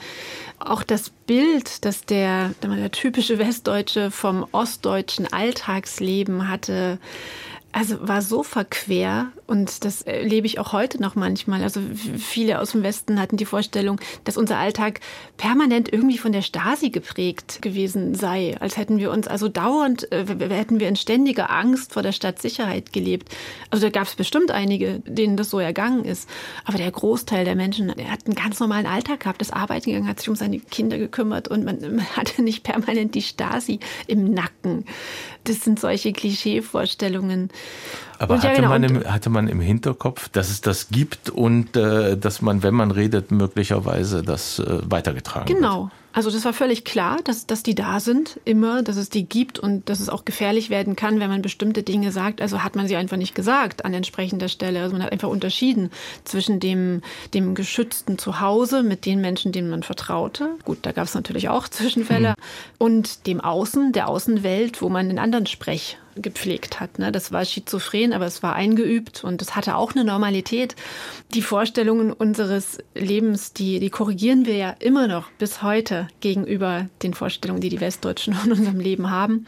[0.61, 7.00] auch das Bild, das der, der typische Westdeutsche vom ostdeutschen Alltagsleben hatte,
[7.76, 11.62] also war so verquer und das erlebe ich auch heute noch manchmal.
[11.62, 11.80] Also
[12.18, 15.00] viele aus dem Westen hatten die Vorstellung, dass unser Alltag
[15.37, 20.26] permanent irgendwie von der Stasi geprägt gewesen sei, als hätten wir uns also dauernd, äh,
[20.50, 23.28] hätten wir in ständiger Angst vor der Stadtsicherheit gelebt.
[23.70, 26.28] Also da gab es bestimmt einige, denen das so ergangen ist.
[26.64, 30.09] Aber der Großteil der Menschen, der hat einen ganz normalen Alltag gehabt, das Arbeiten gegangen,
[30.09, 34.32] hat sich um seine Kinder gekümmert und man, man hatte nicht permanent die Stasi im
[34.32, 34.85] Nacken.
[35.44, 37.50] Das sind solche Klischeevorstellungen.
[38.18, 38.68] Aber hatte, ja, genau.
[38.68, 42.74] man im, hatte man im Hinterkopf, dass es das gibt und äh, dass man, wenn
[42.74, 45.61] man redet, möglicherweise das äh, weitergetragen genau.
[45.61, 45.90] wird?
[45.90, 45.90] Genau.
[46.16, 49.59] Also das war völlig klar, dass, dass die da sind, immer, dass es die gibt
[49.59, 52.40] und dass es auch gefährlich werden kann, wenn man bestimmte Dinge sagt.
[52.40, 54.81] Also hat man sie einfach nicht gesagt an entsprechender Stelle.
[54.81, 55.90] Also man hat einfach unterschieden
[56.24, 57.02] zwischen dem,
[57.35, 60.48] dem geschützten Zuhause mit den Menschen, denen man vertraute.
[60.64, 62.31] Gut, da gab es natürlich auch Zwischenfälle.
[62.31, 62.35] Mhm.
[62.79, 66.98] Und dem Außen, der Außenwelt, wo man einen anderen Sprech gepflegt hat.
[66.98, 67.12] Ne?
[67.12, 70.74] Das war schizophren, aber es war eingeübt und es hatte auch eine Normalität.
[71.35, 77.14] Die Vorstellungen unseres Lebens, die, die korrigieren wir ja immer noch bis heute gegenüber den
[77.14, 79.46] Vorstellungen, die die Westdeutschen von unserem Leben haben.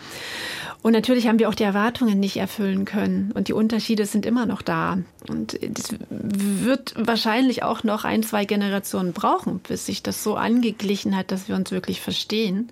[0.82, 3.32] Und natürlich haben wir auch die Erwartungen nicht erfüllen können.
[3.32, 4.98] Und die Unterschiede sind immer noch da.
[5.28, 11.16] Und es wird wahrscheinlich auch noch ein, zwei Generationen brauchen, bis sich das so angeglichen
[11.16, 12.70] hat, dass wir uns wirklich verstehen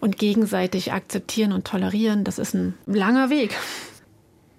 [0.00, 2.24] und gegenseitig akzeptieren und tolerieren.
[2.24, 3.56] Das ist ein langer Weg.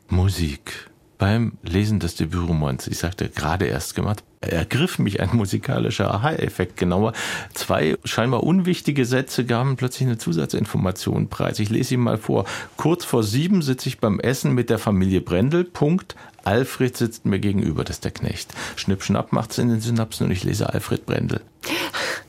[0.08, 6.78] Musik beim Lesen des Debütromans, ich sagte gerade erst gemacht, ergriff mich ein musikalischer Aha-Effekt
[6.78, 7.12] genauer.
[7.54, 11.60] Zwei scheinbar unwichtige Sätze gaben plötzlich eine Zusatzinformation preis.
[11.60, 12.46] Ich lese ihn mal vor.
[12.78, 15.66] Kurz vor sieben sitze ich beim Essen mit der Familie Brendel.
[15.66, 16.16] Punkt.
[16.46, 18.54] Alfred sitzt mir gegenüber, das ist der Knecht.
[18.78, 21.42] Schnipp, schnapp macht's in den Synapsen und ich lese Alfred Brendel.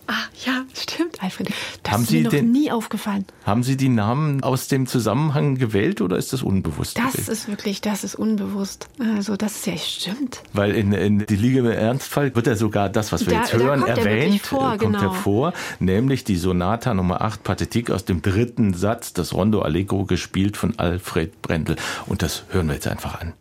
[1.20, 1.50] Alfred.
[1.82, 3.24] Das Haben ist Sie mir noch den- nie aufgefallen.
[3.44, 6.98] Haben Sie die Namen aus dem Zusammenhang gewählt oder ist das unbewusst?
[6.98, 7.30] Das gewesen?
[7.32, 8.88] ist wirklich, das ist unbewusst.
[9.16, 10.42] Also, das ist ja stimmt.
[10.52, 13.54] Weil in, in die Liga im Ernstfall wird ja sogar das, was wir Da- jetzt
[13.54, 15.00] da hören, kommt er erwähnt, vor, äh, kommt genau.
[15.00, 20.56] hervor, nämlich die Sonata Nummer 8 Pathetik aus dem dritten Satz, das Rondo Allegro gespielt
[20.56, 21.76] von Alfred Brendel.
[22.06, 23.34] Und das hören wir jetzt einfach an.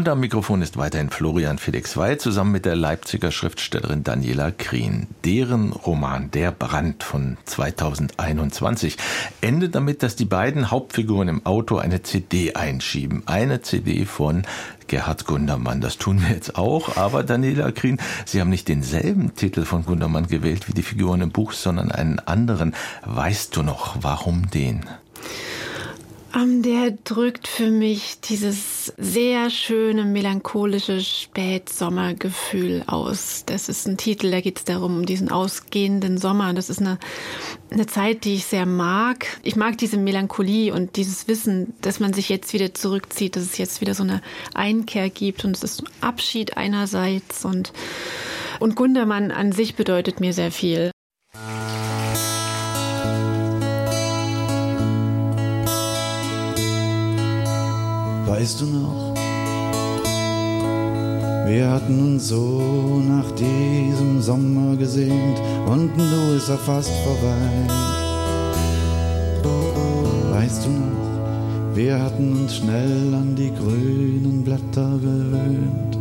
[0.00, 5.08] Und am Mikrofon ist weiterhin Florian Felix Weil zusammen mit der Leipziger Schriftstellerin Daniela Krien.
[5.26, 8.96] Deren Roman Der Brand von 2021
[9.42, 13.24] endet damit, dass die beiden Hauptfiguren im Auto eine CD einschieben.
[13.26, 14.44] Eine CD von
[14.86, 15.82] Gerhard Gundermann.
[15.82, 16.96] Das tun wir jetzt auch.
[16.96, 21.30] Aber Daniela Krien, Sie haben nicht denselben Titel von Gundermann gewählt wie die Figuren im
[21.30, 22.74] Buch, sondern einen anderen.
[23.04, 24.86] Weißt du noch, warum den?
[26.34, 33.44] Ähm, der drückt für mich dieses sehr schöne, melancholische Spätsommergefühl aus.
[33.46, 36.52] Das ist ein Titel, da geht es darum, um diesen ausgehenden Sommer.
[36.54, 36.98] Das ist eine,
[37.70, 39.26] eine Zeit, die ich sehr mag.
[39.42, 43.58] Ich mag diese Melancholie und dieses Wissen, dass man sich jetzt wieder zurückzieht, dass es
[43.58, 44.22] jetzt wieder so eine
[44.54, 47.72] Einkehr gibt und es ist Abschied einerseits und,
[48.60, 50.92] und Gundermann an sich bedeutet mir sehr viel.
[58.30, 59.12] Weißt du noch?
[61.48, 67.50] Wir hatten uns so nach diesem Sommer gesehnt und du ist er fast vorbei.
[70.30, 71.74] Weißt du noch?
[71.74, 75.96] Wir hatten uns schnell an die grünen Blätter gewöhnt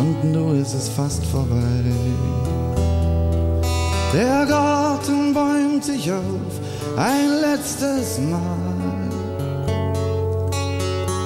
[0.00, 1.84] und du ist es fast vorbei.
[4.14, 6.52] Der Garten bäumt sich auf
[6.96, 8.73] ein letztes Mal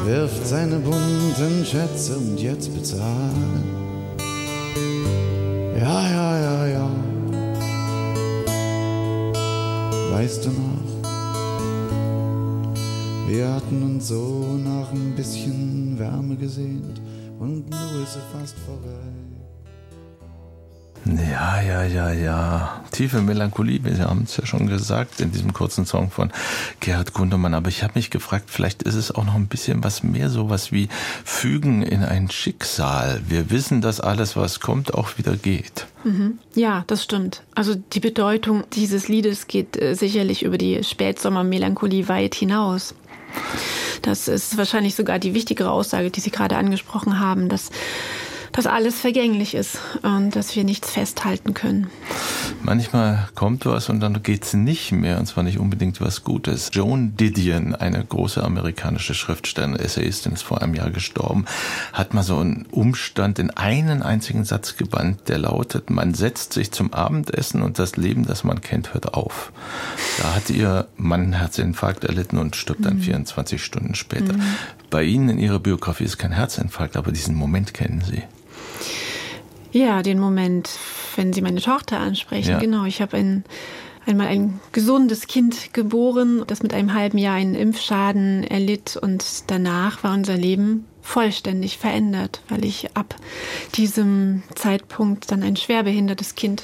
[0.09, 3.63] wirft seine bunten Schätze und jetzt bezahlen.
[5.77, 6.91] Ja, ja, ja, ja.
[10.13, 10.89] Weißt du noch?
[13.29, 17.03] Wir hatten uns so nach ein bisschen Wärme gesehnt
[17.39, 19.18] und nun ist es fast vorbei.
[21.17, 22.83] Ja, ja, ja, ja.
[22.91, 26.31] Tiefe Melancholie, wir haben es ja schon gesagt in diesem kurzen Song von
[26.81, 27.55] Gerhard Gundermann.
[27.55, 30.71] Aber ich habe mich gefragt, vielleicht ist es auch noch ein bisschen was mehr, sowas
[30.71, 30.89] wie
[31.25, 33.23] Fügen in ein Schicksal.
[33.27, 35.87] Wir wissen, dass alles, was kommt, auch wieder geht.
[36.55, 37.43] Ja, das stimmt.
[37.55, 42.95] Also die Bedeutung dieses Liedes geht äh, sicherlich über die Spätsommermelancholie weit hinaus.
[44.03, 47.71] Das ist wahrscheinlich sogar die wichtigere Aussage, die Sie gerade angesprochen haben, dass
[48.59, 51.87] dass alles vergänglich ist und dass wir nichts festhalten können.
[52.61, 56.71] Manchmal kommt was und dann geht es nicht mehr, und zwar nicht unbedingt was Gutes.
[56.73, 61.45] Joan Didion, eine große amerikanische Schriftstellerin, Essayistin, ist vor einem Jahr gestorben,
[61.93, 66.73] hat mal so einen Umstand in einen einzigen Satz gebannt, der lautet, man setzt sich
[66.73, 69.53] zum Abendessen und das Leben, das man kennt, hört auf.
[70.21, 73.03] Da hat ihr Mann einen Herzinfarkt erlitten und stirbt dann mhm.
[73.03, 74.33] 24 Stunden später.
[74.33, 74.43] Mhm.
[74.91, 78.25] Bei Ihnen in Ihrer Biografie ist kein Herzinfarkt, aber diesen Moment kennen Sie.
[79.73, 80.71] Ja, den Moment,
[81.17, 82.51] wenn Sie meine Tochter ansprechen.
[82.53, 82.59] Ja.
[82.59, 83.45] Genau, ich habe ein,
[84.07, 90.03] einmal ein gesundes Kind geboren, das mit einem halben Jahr einen Impfschaden erlitt und danach
[90.03, 93.17] war unser Leben vollständig verändert, weil ich ab
[93.75, 96.63] diesem Zeitpunkt dann ein schwerbehindertes Kind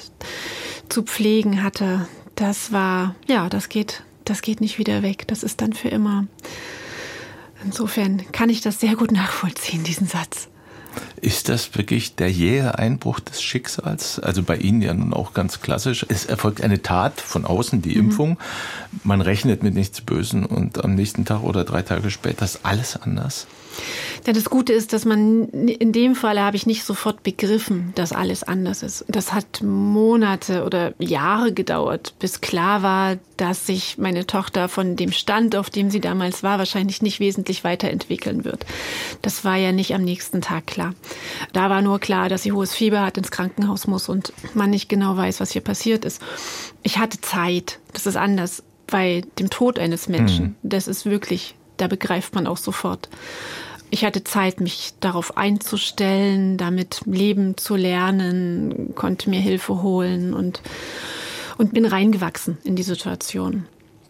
[0.87, 2.07] zu pflegen hatte.
[2.35, 5.27] Das war, ja, das geht, das geht nicht wieder weg.
[5.27, 6.27] Das ist dann für immer.
[7.63, 10.47] Insofern kann ich das sehr gut nachvollziehen, diesen Satz.
[11.21, 14.19] Ist das wirklich der jähe Einbruch des Schicksals?
[14.19, 16.05] Also bei Ihnen ja nun auch ganz klassisch.
[16.07, 18.05] Es erfolgt eine Tat von außen, die mhm.
[18.05, 18.37] Impfung.
[19.03, 23.01] Man rechnet mit nichts Bösen und am nächsten Tag oder drei Tage später ist alles
[23.01, 23.47] anders.
[24.25, 28.11] Ja, das Gute ist, dass man in dem Fall habe ich nicht sofort begriffen, dass
[28.11, 29.05] alles anders ist.
[29.07, 35.11] Das hat Monate oder Jahre gedauert, bis klar war, dass sich meine Tochter von dem
[35.11, 38.65] Stand, auf dem sie damals war, wahrscheinlich nicht wesentlich weiterentwickeln wird.
[39.21, 40.93] Das war ja nicht am nächsten Tag klar.
[41.53, 44.89] Da war nur klar, dass sie hohes Fieber hat, ins Krankenhaus muss und man nicht
[44.89, 46.21] genau weiß, was hier passiert ist.
[46.83, 47.79] Ich hatte Zeit.
[47.93, 50.45] Das ist anders bei dem Tod eines Menschen.
[50.45, 50.55] Mhm.
[50.63, 53.09] Das ist wirklich, da begreift man auch sofort.
[53.95, 60.61] Ich hatte Zeit, mich darauf einzustellen, damit leben zu lernen, konnte mir Hilfe holen und,
[61.57, 63.67] und bin reingewachsen in die Situation.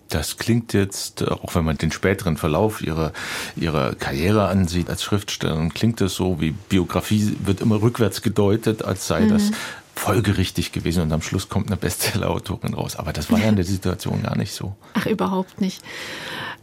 [0.10, 3.14] Das klingt jetzt, auch wenn man den späteren Verlauf ihrer,
[3.56, 9.06] ihrer Karriere ansieht als Schriftstellerin, klingt es so, wie Biografie wird immer rückwärts gedeutet, als
[9.06, 9.30] sei mhm.
[9.30, 9.52] das
[9.94, 12.96] folgerichtig gewesen und am Schluss kommt eine Bestseller-Autorin raus.
[12.96, 14.76] Aber das war ja in der Situation gar nicht so.
[14.96, 15.84] Ach, überhaupt nicht.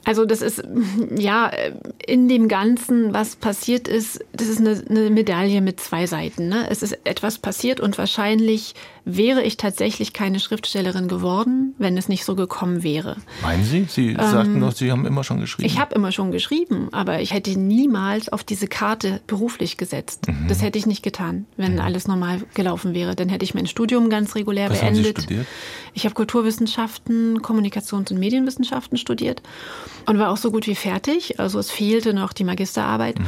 [0.05, 0.63] Also das ist,
[1.17, 1.51] ja,
[2.07, 6.49] in dem Ganzen, was passiert ist, das ist eine, eine Medaille mit zwei Seiten.
[6.49, 6.67] Ne?
[6.71, 12.25] Es ist etwas passiert und wahrscheinlich wäre ich tatsächlich keine Schriftstellerin geworden, wenn es nicht
[12.25, 13.17] so gekommen wäre.
[13.43, 13.87] Meinen Sie?
[13.89, 15.67] Sie ähm, sagten doch, Sie haben immer schon geschrieben.
[15.67, 20.29] Ich habe immer schon geschrieben, aber ich hätte niemals auf diese Karte beruflich gesetzt.
[20.29, 20.47] Mhm.
[20.49, 21.81] Das hätte ich nicht getan, wenn mhm.
[21.81, 23.17] alles normal gelaufen wäre.
[23.17, 25.05] Dann hätte ich mein Studium ganz regulär Was beendet.
[25.05, 25.47] Haben Sie studiert?
[25.95, 29.43] Ich habe Kulturwissenschaften, Kommunikations- und Medienwissenschaften studiert
[30.07, 31.39] und war auch so gut wie fertig.
[31.41, 33.19] Also es fehlte noch die Magisterarbeit.
[33.19, 33.27] Mhm.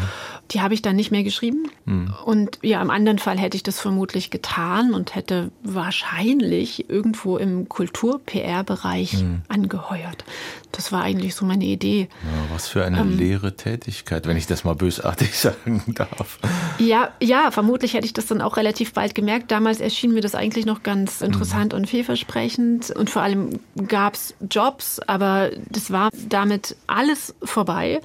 [0.50, 1.68] Die habe ich dann nicht mehr geschrieben.
[1.84, 2.14] Mhm.
[2.24, 7.68] Und ja, im anderen Fall hätte ich das vermutlich getan und hätte wahrscheinlich irgendwo im
[7.68, 9.42] Kultur-PR-Bereich mhm.
[9.48, 10.24] angeheuert.
[10.72, 12.08] Das war eigentlich so meine Idee.
[12.22, 16.38] Ja, was für eine ähm, leere Tätigkeit, wenn ich das mal bösartig sagen darf.
[16.78, 19.50] Ja, ja, vermutlich hätte ich das dann auch relativ bald gemerkt.
[19.50, 21.26] Damals erschien mir das eigentlich noch ganz mhm.
[21.26, 21.78] interessant mhm.
[21.78, 22.90] und vielversprechend.
[22.90, 28.00] Und vor allem gab es Jobs, aber das war damit alles vorbei,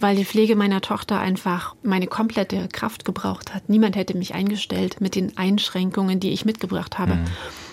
[0.00, 3.68] weil die Pflege meiner Tochter einfach meine komplette Kraft gebraucht hat.
[3.68, 7.16] Niemand hätte mich eingestellt mit den Einschränkungen, die ich mitgebracht habe.
[7.16, 7.24] Mhm.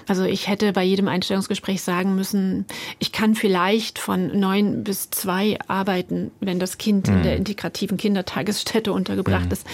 [0.07, 2.65] Also ich hätte bei jedem Einstellungsgespräch sagen müssen,
[2.99, 7.17] ich kann vielleicht von neun bis zwei arbeiten, wenn das Kind mhm.
[7.17, 9.51] in der integrativen Kindertagesstätte untergebracht mhm.
[9.51, 9.67] ist.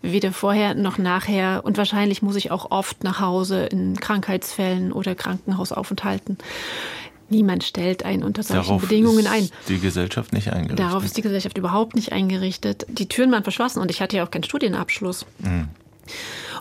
[0.00, 1.62] Weder vorher noch nachher.
[1.64, 6.38] Und wahrscheinlich muss ich auch oft nach Hause in Krankheitsfällen oder Krankenhausaufenthalten.
[7.32, 9.44] Niemand stellt einen unter solchen Darauf Bedingungen ein.
[9.44, 10.78] Ist die Gesellschaft nicht eingerichtet.
[10.78, 12.84] Darauf ist die Gesellschaft überhaupt nicht eingerichtet.
[12.90, 15.24] Die Türen waren verschlossen und ich hatte ja auch keinen Studienabschluss.
[15.38, 15.68] Mhm.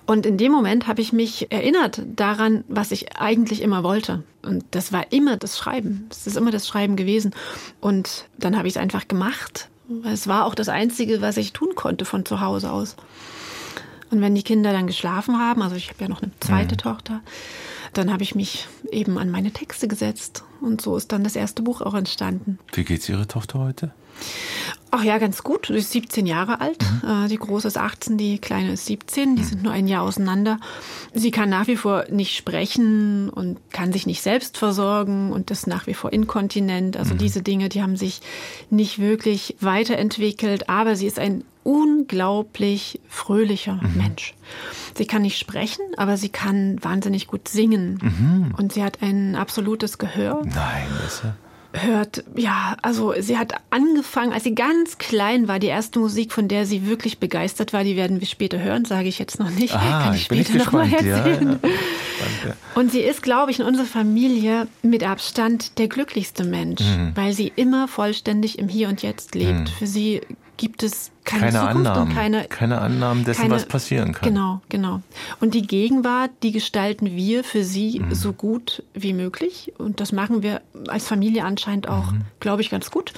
[0.06, 4.24] Und in dem Moment habe ich mich erinnert daran, was ich eigentlich immer wollte.
[4.44, 6.08] Und das war immer das Schreiben.
[6.10, 7.36] Es ist immer das Schreiben gewesen.
[7.82, 9.68] Und dann habe ich es einfach gemacht.
[10.06, 12.96] Es war auch das Einzige, was ich tun konnte von zu Hause aus.
[14.10, 16.80] Und wenn die Kinder dann geschlafen haben, also ich habe ja noch eine zweite mhm.
[16.80, 17.20] Tochter,
[17.92, 20.46] dann habe ich mich eben an meine Texte gesetzt.
[20.62, 22.60] Und so ist dann das erste Buch auch entstanden.
[22.74, 23.92] Wie geht's Ihrer Tochter heute?
[24.94, 25.68] Ach ja, ganz gut.
[25.68, 26.84] Sie ist 17 Jahre alt.
[27.02, 27.26] Mhm.
[27.26, 29.38] Äh, die große ist 18, die kleine ist 17.
[29.38, 29.46] Die mhm.
[29.46, 30.60] sind nur ein Jahr auseinander.
[31.14, 35.66] Sie kann nach wie vor nicht sprechen und kann sich nicht selbst versorgen und ist
[35.66, 36.98] nach wie vor inkontinent.
[36.98, 37.20] Also mhm.
[37.20, 38.20] diese Dinge, die haben sich
[38.70, 40.68] nicht wirklich weiterentwickelt.
[40.68, 43.96] Aber sie ist ein unglaublich fröhlicher mhm.
[43.96, 44.34] Mensch.
[44.98, 48.00] Sie kann nicht sprechen, aber sie kann wahnsinnig gut singen.
[48.02, 48.56] Mhm.
[48.58, 50.42] Und sie hat ein absolutes Gehör.
[50.44, 51.34] Nein, ist ja
[51.74, 56.48] hört, ja, also sie hat angefangen, als sie ganz klein war, die erste Musik, von
[56.48, 59.74] der sie wirklich begeistert war, die werden wir später hören, sage ich jetzt noch nicht.
[59.74, 61.60] Ah, Kann ich, ich später noch mal erzählen.
[61.62, 61.70] Ja,
[62.50, 62.56] ja.
[62.76, 67.12] Und sie ist, glaube ich, in unserer Familie mit Abstand der glücklichste Mensch, mhm.
[67.16, 69.60] weil sie immer vollständig im Hier und Jetzt lebt.
[69.60, 69.68] Mhm.
[69.68, 70.22] Für sie
[70.58, 74.30] gibt es keine, keine Zukunft Annahmen, und keine, keine Annahmen dessen, keine, was passieren kann.
[74.30, 75.02] Genau, genau.
[75.40, 78.14] Und die Gegenwart, die gestalten wir für sie Mhm.
[78.14, 79.74] so gut wie möglich.
[79.78, 82.22] Und das machen wir als Familie anscheinend auch, Mhm.
[82.40, 83.14] glaube ich, ganz gut.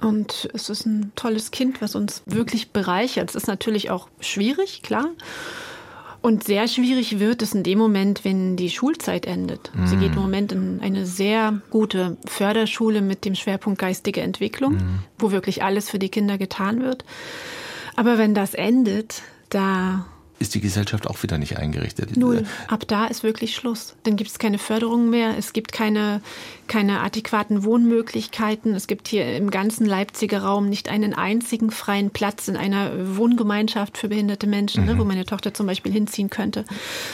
[0.00, 3.28] Und es ist ein tolles Kind, was uns wirklich bereichert.
[3.30, 5.06] Es ist natürlich auch schwierig, klar.
[6.22, 9.70] Und sehr schwierig wird es in dem Moment, wenn die Schulzeit endet.
[9.86, 14.78] Sie geht im Moment in eine sehr gute Förderschule mit dem Schwerpunkt geistige Entwicklung,
[15.18, 17.04] wo wirklich alles für die Kinder getan wird.
[17.96, 20.06] Aber wenn das endet, da
[20.38, 22.16] Ist die Gesellschaft auch wieder nicht eingerichtet?
[22.16, 22.44] Null.
[22.68, 23.96] Ab da ist wirklich Schluss.
[24.04, 26.20] Dann gibt es keine Förderung mehr, es gibt keine,
[26.70, 28.76] keine adäquaten Wohnmöglichkeiten.
[28.76, 33.98] Es gibt hier im ganzen Leipziger Raum nicht einen einzigen freien Platz in einer Wohngemeinschaft
[33.98, 36.64] für behinderte Menschen, ne, wo meine Tochter zum Beispiel hinziehen könnte.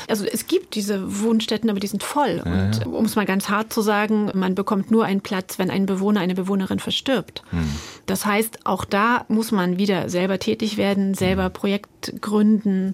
[0.09, 2.43] Also es gibt diese Wohnstätten, aber die sind voll.
[2.45, 5.87] Und um es mal ganz hart zu sagen, man bekommt nur einen Platz, wenn ein
[5.87, 7.43] Bewohner, eine Bewohnerin verstirbt.
[8.05, 12.93] Das heißt, auch da muss man wieder selber tätig werden, selber Projekt gründen.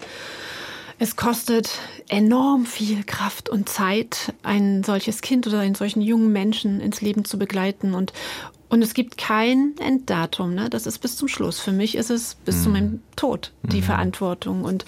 [1.03, 6.79] Es kostet enorm viel Kraft und Zeit, ein solches Kind oder einen solchen jungen Menschen
[6.79, 7.93] ins Leben zu begleiten.
[7.93, 8.13] Und,
[8.69, 10.55] und es gibt kein Enddatum.
[10.55, 10.69] Ne?
[10.69, 11.59] Das ist bis zum Schluss.
[11.59, 14.63] Für mich ist es bis zu meinem Tod die Verantwortung.
[14.63, 14.85] Und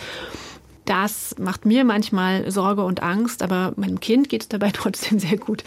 [0.85, 5.35] das macht mir manchmal Sorge und Angst, aber meinem Kind geht es dabei trotzdem sehr
[5.35, 5.65] gut.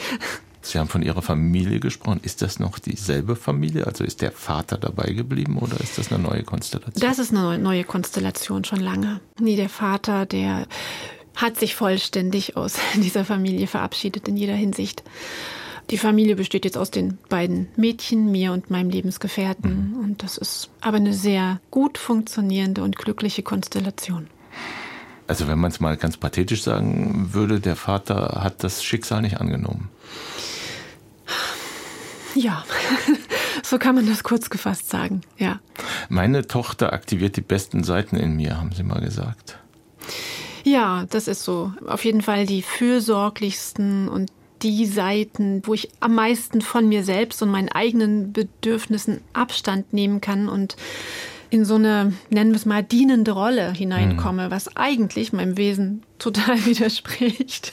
[0.68, 2.20] Sie haben von Ihrer Familie gesprochen.
[2.22, 3.86] Ist das noch dieselbe Familie?
[3.86, 7.00] Also ist der Vater dabei geblieben oder ist das eine neue Konstellation?
[7.00, 9.20] Das ist eine neue Konstellation schon lange.
[9.40, 10.66] Nee, der Vater, der
[11.34, 15.02] hat sich vollständig aus dieser Familie verabschiedet in jeder Hinsicht.
[15.88, 19.94] Die Familie besteht jetzt aus den beiden Mädchen, mir und meinem Lebensgefährten.
[19.98, 24.26] Und das ist aber eine sehr gut funktionierende und glückliche Konstellation.
[25.28, 29.40] Also wenn man es mal ganz pathetisch sagen würde, der Vater hat das Schicksal nicht
[29.40, 29.88] angenommen.
[32.34, 32.64] Ja,
[33.62, 35.60] so kann man das kurz gefasst sagen, ja.
[36.08, 39.58] Meine Tochter aktiviert die besten Seiten in mir, haben Sie mal gesagt.
[40.64, 41.72] Ja, das ist so.
[41.86, 44.30] Auf jeden Fall die fürsorglichsten und
[44.62, 50.20] die Seiten, wo ich am meisten von mir selbst und meinen eigenen Bedürfnissen Abstand nehmen
[50.20, 50.76] kann und
[51.50, 56.64] in so eine, nennen wir es mal, dienende Rolle hineinkomme, was eigentlich meinem Wesen total
[56.66, 57.72] widerspricht.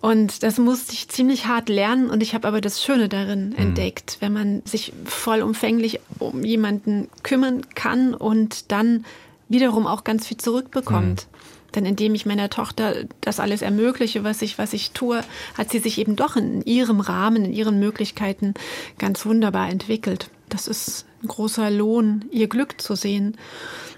[0.00, 4.18] Und das musste ich ziemlich hart lernen und ich habe aber das Schöne darin entdeckt,
[4.20, 9.04] wenn man sich vollumfänglich um jemanden kümmern kann und dann
[9.48, 11.26] wiederum auch ganz viel zurückbekommt.
[11.74, 15.20] Denn indem ich meiner Tochter das alles ermögliche, was ich, was ich tue,
[15.56, 18.54] hat sie sich eben doch in ihrem Rahmen, in ihren Möglichkeiten
[18.98, 20.30] ganz wunderbar entwickelt.
[20.48, 23.36] Das ist ein großer Lohn, ihr Glück zu sehen.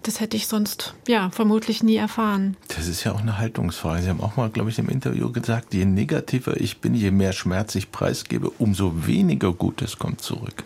[0.02, 2.56] Das hätte ich sonst, ja, vermutlich nie erfahren.
[2.68, 4.02] Das ist ja auch eine Haltungsfrage.
[4.02, 7.32] Sie haben auch mal, glaube ich, im Interview gesagt, je negativer ich bin, je mehr
[7.32, 10.64] Schmerz ich preisgebe, umso weniger Gutes kommt zurück.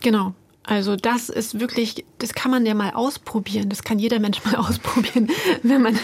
[0.00, 0.34] Genau.
[0.66, 3.68] Also das ist wirklich, das kann man ja mal ausprobieren.
[3.68, 5.30] Das kann jeder Mensch mal ausprobieren,
[5.62, 5.98] wenn man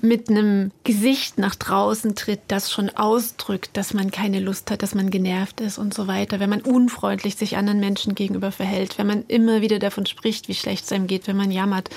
[0.00, 4.94] mit einem Gesicht nach draußen tritt, das schon ausdrückt, dass man keine Lust hat, dass
[4.94, 6.40] man genervt ist und so weiter.
[6.40, 10.54] Wenn man unfreundlich sich anderen Menschen gegenüber verhält, wenn man immer wieder davon spricht, wie
[10.54, 11.90] schlecht es einem geht, wenn man jammert,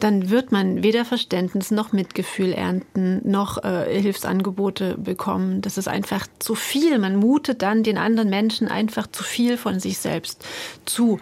[0.00, 5.60] dann wird man weder Verständnis noch Mitgefühl ernten, noch äh, Hilfsangebote bekommen.
[5.60, 6.98] Das ist einfach zu viel.
[6.98, 10.44] Man mutet dann den anderen Menschen einfach zu viel von sich selbst
[10.84, 11.20] zu.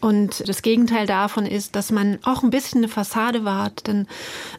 [0.00, 3.88] Und das Gegenteil davon ist, dass man auch ein bisschen eine Fassade wahrt.
[3.88, 4.06] Denn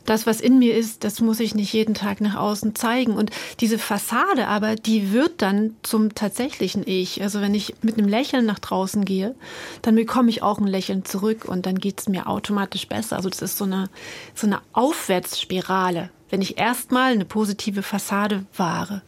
[0.06, 3.14] das, was in mir ist, das muss ich nicht jeden Tag nach außen zeigen.
[3.14, 3.32] Und
[3.62, 7.22] diese Fassade aber, die wird dann zum tatsächlichen Ich.
[7.22, 9.34] Also wenn ich mit einem Lächeln nach draußen gehe,
[9.82, 13.16] dann bekomme ich auch ein Lächeln zurück und dann geht es mir automatisch besser.
[13.16, 13.90] Also das ist so eine,
[14.36, 16.10] so eine Aufwärtsspirale.
[16.30, 19.02] Wenn ich erstmal eine positive Fassade wahre,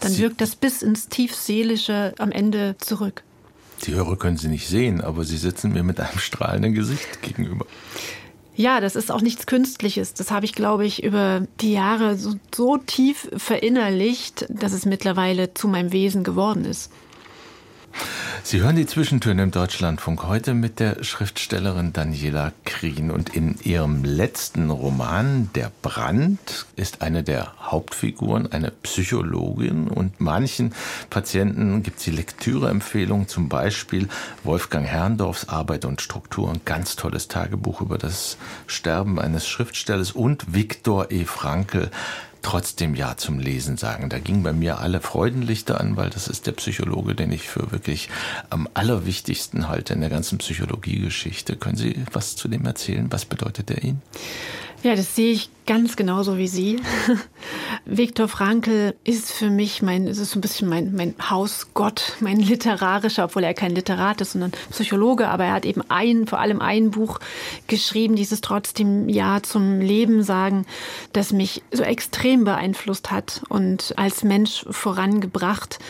[0.00, 3.22] dann wirkt das bis ins Tiefseelische am Ende zurück.
[3.84, 7.66] Die Hörer können Sie nicht sehen, aber Sie sitzen mir mit einem strahlenden Gesicht gegenüber.
[8.56, 10.14] Ja, das ist auch nichts Künstliches.
[10.14, 15.52] Das habe ich, glaube ich, über die Jahre so, so tief verinnerlicht, dass es mittlerweile
[15.52, 16.90] zu meinem Wesen geworden ist.
[18.48, 23.10] Sie hören die Zwischentöne im Deutschlandfunk heute mit der Schriftstellerin Daniela Krien.
[23.10, 29.88] Und in ihrem letzten Roman, Der Brand, ist eine der Hauptfiguren eine Psychologin.
[29.88, 30.74] Und manchen
[31.10, 34.08] Patienten gibt sie Lektüreempfehlungen, zum Beispiel
[34.44, 38.36] Wolfgang Herrndorfs Arbeit und Struktur, ein ganz tolles Tagebuch über das
[38.68, 41.24] Sterben eines Schriftstellers und Viktor E.
[41.24, 41.90] Frankl,
[42.46, 44.08] trotzdem Ja zum Lesen sagen.
[44.08, 47.72] Da gingen bei mir alle Freudenlichter an, weil das ist der Psychologe, den ich für
[47.72, 48.08] wirklich
[48.50, 51.56] am allerwichtigsten halte in der ganzen Psychologiegeschichte.
[51.56, 53.08] Können Sie was zu dem erzählen?
[53.10, 54.00] Was bedeutet er Ihnen?
[54.86, 56.80] Ja, das sehe ich ganz genauso wie Sie.
[57.86, 62.38] Viktor Frankl ist für mich mein, es ist so ein bisschen mein, mein Hausgott, mein
[62.38, 66.60] literarischer, obwohl er kein Literat ist, sondern Psychologe, aber er hat eben ein, vor allem
[66.60, 67.18] ein Buch
[67.66, 70.66] geschrieben, dieses trotzdem Ja zum Leben sagen,
[71.12, 75.80] das mich so extrem beeinflusst hat und als Mensch vorangebracht.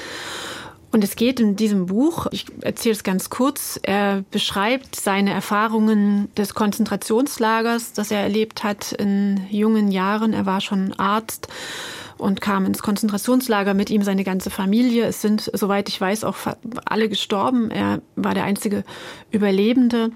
[0.93, 6.33] Und es geht in diesem Buch, ich erzähle es ganz kurz, er beschreibt seine Erfahrungen
[6.37, 10.33] des Konzentrationslagers, das er erlebt hat in jungen Jahren.
[10.33, 11.49] Er war schon Arzt
[12.19, 15.05] und kam ins Konzentrationslager mit ihm seine ganze Familie.
[15.05, 16.37] Es sind, soweit ich weiß, auch
[16.85, 17.71] alle gestorben.
[17.71, 18.85] Er war der einzige
[19.31, 20.11] Überlebende.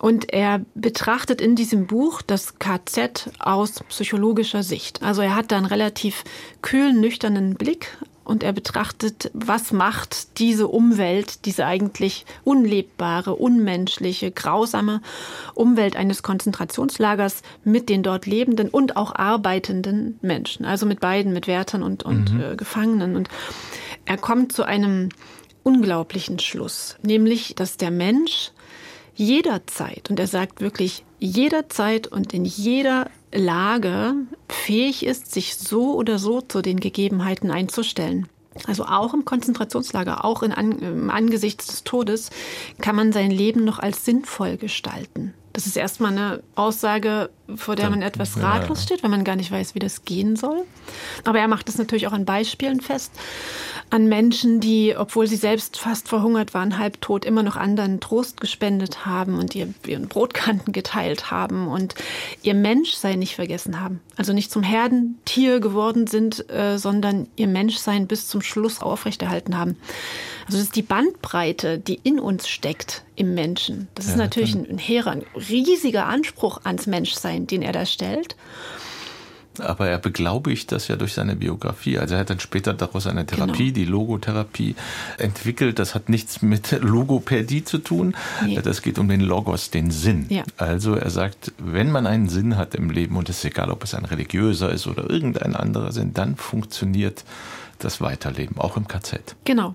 [0.00, 5.02] Und er betrachtet in diesem Buch das KZ aus psychologischer Sicht.
[5.02, 6.24] Also er hat da einen relativ
[6.62, 7.96] kühlen, nüchternen Blick
[8.26, 15.00] und er betrachtet, was macht diese Umwelt, diese eigentlich unlebbare, unmenschliche, grausame
[15.54, 21.46] Umwelt eines Konzentrationslagers mit den dort lebenden und auch arbeitenden Menschen, also mit beiden, mit
[21.46, 22.40] Wärtern und, und mhm.
[22.40, 23.16] äh, Gefangenen.
[23.16, 23.28] Und
[24.04, 25.10] er kommt zu einem
[25.62, 28.50] unglaublichen Schluss, nämlich, dass der Mensch
[29.14, 34.14] jederzeit, und er sagt wirklich jederzeit und in jeder Lage
[34.48, 38.28] fähig ist, sich so oder so zu den Gegebenheiten einzustellen.
[38.66, 42.30] Also auch im Konzentrationslager, auch in, im Angesichts des Todes,
[42.80, 45.34] kann man sein Leben noch als sinnvoll gestalten.
[45.56, 49.50] Das ist erstmal eine Aussage, vor der man etwas ratlos steht, wenn man gar nicht
[49.50, 50.64] weiß, wie das gehen soll.
[51.24, 53.10] Aber er macht es natürlich auch an Beispielen fest.
[53.88, 59.06] An Menschen, die, obwohl sie selbst fast verhungert waren, halbtot, immer noch anderen Trost gespendet
[59.06, 61.94] haben und ihr, ihren Brotkanten geteilt haben und
[62.42, 64.02] ihr Menschsein nicht vergessen haben.
[64.16, 69.76] Also nicht zum Herdentier geworden sind, äh, sondern ihr Menschsein bis zum Schluss aufrechterhalten haben.
[70.46, 73.88] Also das ist die Bandbreite, die in uns steckt im Menschen.
[73.94, 77.84] Das ist ja, natürlich ein, ein hehrer, ein riesiger Anspruch ans Menschsein, den er da
[77.84, 78.36] stellt.
[79.60, 81.98] Aber er beglaubigt das ja durch seine Biografie.
[81.98, 83.74] Also er hat dann später daraus eine Therapie, genau.
[83.74, 84.74] die Logotherapie,
[85.18, 85.78] entwickelt.
[85.78, 88.14] Das hat nichts mit Logopädie zu tun.
[88.44, 88.60] Nee.
[88.62, 90.26] Das geht um den Logos, den Sinn.
[90.28, 90.42] Ja.
[90.56, 93.84] Also er sagt, wenn man einen Sinn hat im Leben, und es ist egal, ob
[93.84, 97.24] es ein religiöser ist oder irgendein anderer Sinn, dann funktioniert
[97.78, 99.36] das Weiterleben, auch im KZ.
[99.44, 99.74] Genau.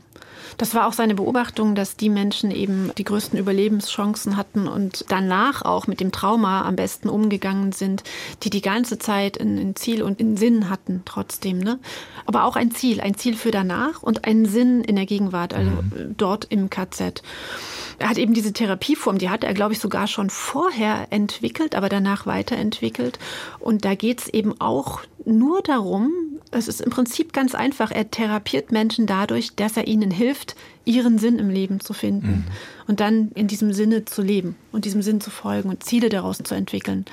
[0.58, 5.64] Das war auch seine Beobachtung, dass die Menschen eben die größten Überlebenschancen hatten und danach
[5.64, 8.04] auch mit dem Trauma am besten umgegangen sind,
[8.44, 11.60] die die ganze Zeit ein, Ziel und einen Sinn hatten trotzdem.
[11.60, 11.80] Ne?
[12.26, 15.72] Aber auch ein Ziel, ein Ziel für danach und einen Sinn in der Gegenwart, also
[15.72, 16.16] mhm.
[16.18, 17.22] dort im KZ.
[18.02, 21.88] Er hat eben diese Therapieform, die hatte er, glaube ich, sogar schon vorher entwickelt, aber
[21.88, 23.20] danach weiterentwickelt.
[23.60, 26.12] Und da geht es eben auch nur darum,
[26.50, 27.92] es ist im Prinzip ganz einfach.
[27.92, 32.44] Er therapiert Menschen dadurch, dass er ihnen hilft, ihren Sinn im Leben zu finden mhm.
[32.92, 36.40] Und dann in diesem Sinne zu leben und diesem Sinn zu folgen und Ziele daraus
[36.44, 37.06] zu entwickeln.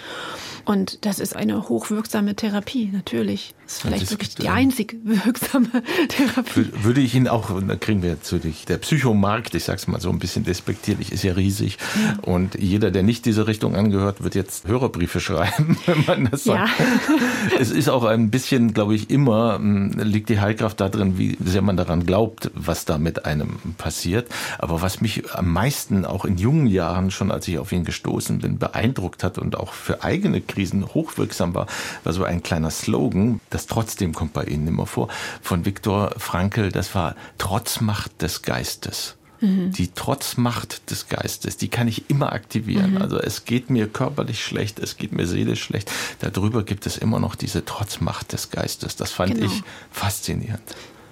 [0.64, 3.54] Und das ist eine hochwirksame Therapie, natürlich.
[3.64, 5.68] Das ist vielleicht das wirklich die einzig wirksame
[6.08, 6.66] Therapie.
[6.82, 10.10] Würde ich ihn auch, da kriegen wir zu dich, der Psychomarkt, ich sag's mal so
[10.10, 11.78] ein bisschen despektierlich, ist ja riesig.
[11.94, 12.18] Ja.
[12.22, 16.70] Und jeder, der nicht dieser Richtung angehört, wird jetzt Hörerbriefe schreiben, wenn man das sagt.
[16.78, 16.84] Ja.
[17.60, 21.62] es ist auch ein bisschen, glaube ich, immer, hm, liegt die Heilkraft darin, wie sehr
[21.62, 24.28] man daran glaubt, was da mit einem passiert.
[24.58, 25.67] Aber was mich am meisten
[26.04, 29.72] auch in jungen Jahren, schon als ich auf ihn gestoßen bin, beeindruckt hat und auch
[29.72, 31.66] für eigene Krisen hochwirksam war,
[32.04, 35.08] war so ein kleiner Slogan, das trotzdem kommt bei Ihnen immer vor,
[35.42, 39.16] von Viktor Frankl, das war Trotzmacht des Geistes.
[39.40, 39.72] Mhm.
[39.72, 42.94] Die Trotzmacht des Geistes, die kann ich immer aktivieren.
[42.94, 43.02] Mhm.
[43.02, 45.90] Also es geht mir körperlich schlecht, es geht mir seelisch schlecht.
[46.20, 48.96] Darüber gibt es immer noch diese Trotzmacht des Geistes.
[48.96, 49.46] Das fand genau.
[49.46, 49.62] ich
[49.92, 50.62] faszinierend.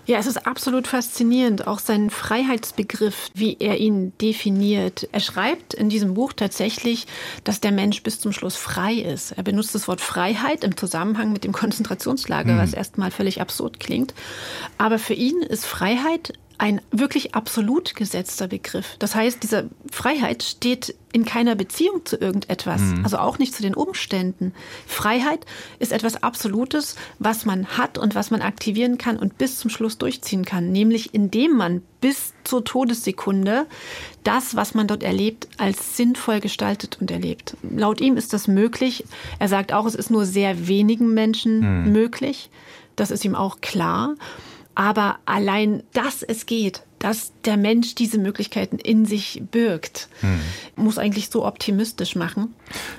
[0.07, 5.09] Ja, es ist absolut faszinierend, auch sein Freiheitsbegriff, wie er ihn definiert.
[5.11, 7.09] Er schreibt in diesem Buch tatsächlich,
[7.43, 9.33] dass der Mensch bis zum Schluss frei ist.
[9.33, 12.59] Er benutzt das Wort Freiheit im Zusammenhang mit dem Konzentrationslager, mhm.
[12.59, 14.15] was erstmal völlig absurd klingt.
[14.79, 18.97] Aber für ihn ist Freiheit ein wirklich absolut gesetzter Begriff.
[18.99, 23.05] Das heißt, diese Freiheit steht in keiner Beziehung zu irgendetwas, mhm.
[23.05, 24.53] also auch nicht zu den Umständen.
[24.87, 25.47] Freiheit
[25.79, 29.99] ist etwas Absolutes, was man hat und was man aktivieren kann und bis zum Schluss
[29.99, 33.67] durchziehen kann, nämlich indem man bis zur Todessekunde
[34.25, 37.57] das, was man dort erlebt, als sinnvoll gestaltet und erlebt.
[37.63, 39.05] Laut ihm ist das möglich.
[39.39, 41.93] Er sagt auch, es ist nur sehr wenigen Menschen mhm.
[41.93, 42.51] möglich.
[42.95, 44.15] Das ist ihm auch klar.
[44.77, 50.39] Aber allein, dass es geht, dass der Mensch diese Möglichkeiten in sich birgt, hm.
[50.77, 52.55] muss eigentlich so optimistisch machen.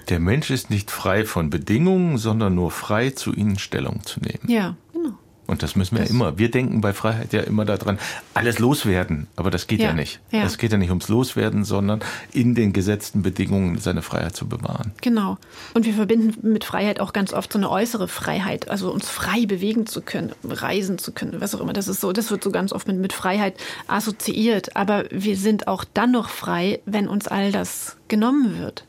[0.09, 4.49] Der Mensch ist nicht frei von Bedingungen, sondern nur frei, zu ihnen Stellung zu nehmen.
[4.49, 5.13] Ja, genau.
[5.47, 6.37] Und das müssen wir das immer.
[6.37, 7.97] Wir denken bei Freiheit ja immer daran,
[8.33, 9.27] alles loswerden.
[9.37, 10.19] Aber das geht ja, ja nicht.
[10.29, 10.57] Es ja.
[10.57, 12.01] geht ja nicht ums Loswerden, sondern
[12.33, 14.91] in den gesetzten Bedingungen seine Freiheit zu bewahren.
[15.01, 15.37] Genau.
[15.73, 19.45] Und wir verbinden mit Freiheit auch ganz oft so eine äußere Freiheit, also uns frei
[19.45, 21.73] bewegen zu können, reisen zu können, was auch immer.
[21.73, 23.55] Das ist so, das wird so ganz oft mit, mit Freiheit
[23.87, 24.75] assoziiert.
[24.75, 28.83] Aber wir sind auch dann noch frei, wenn uns all das genommen wird.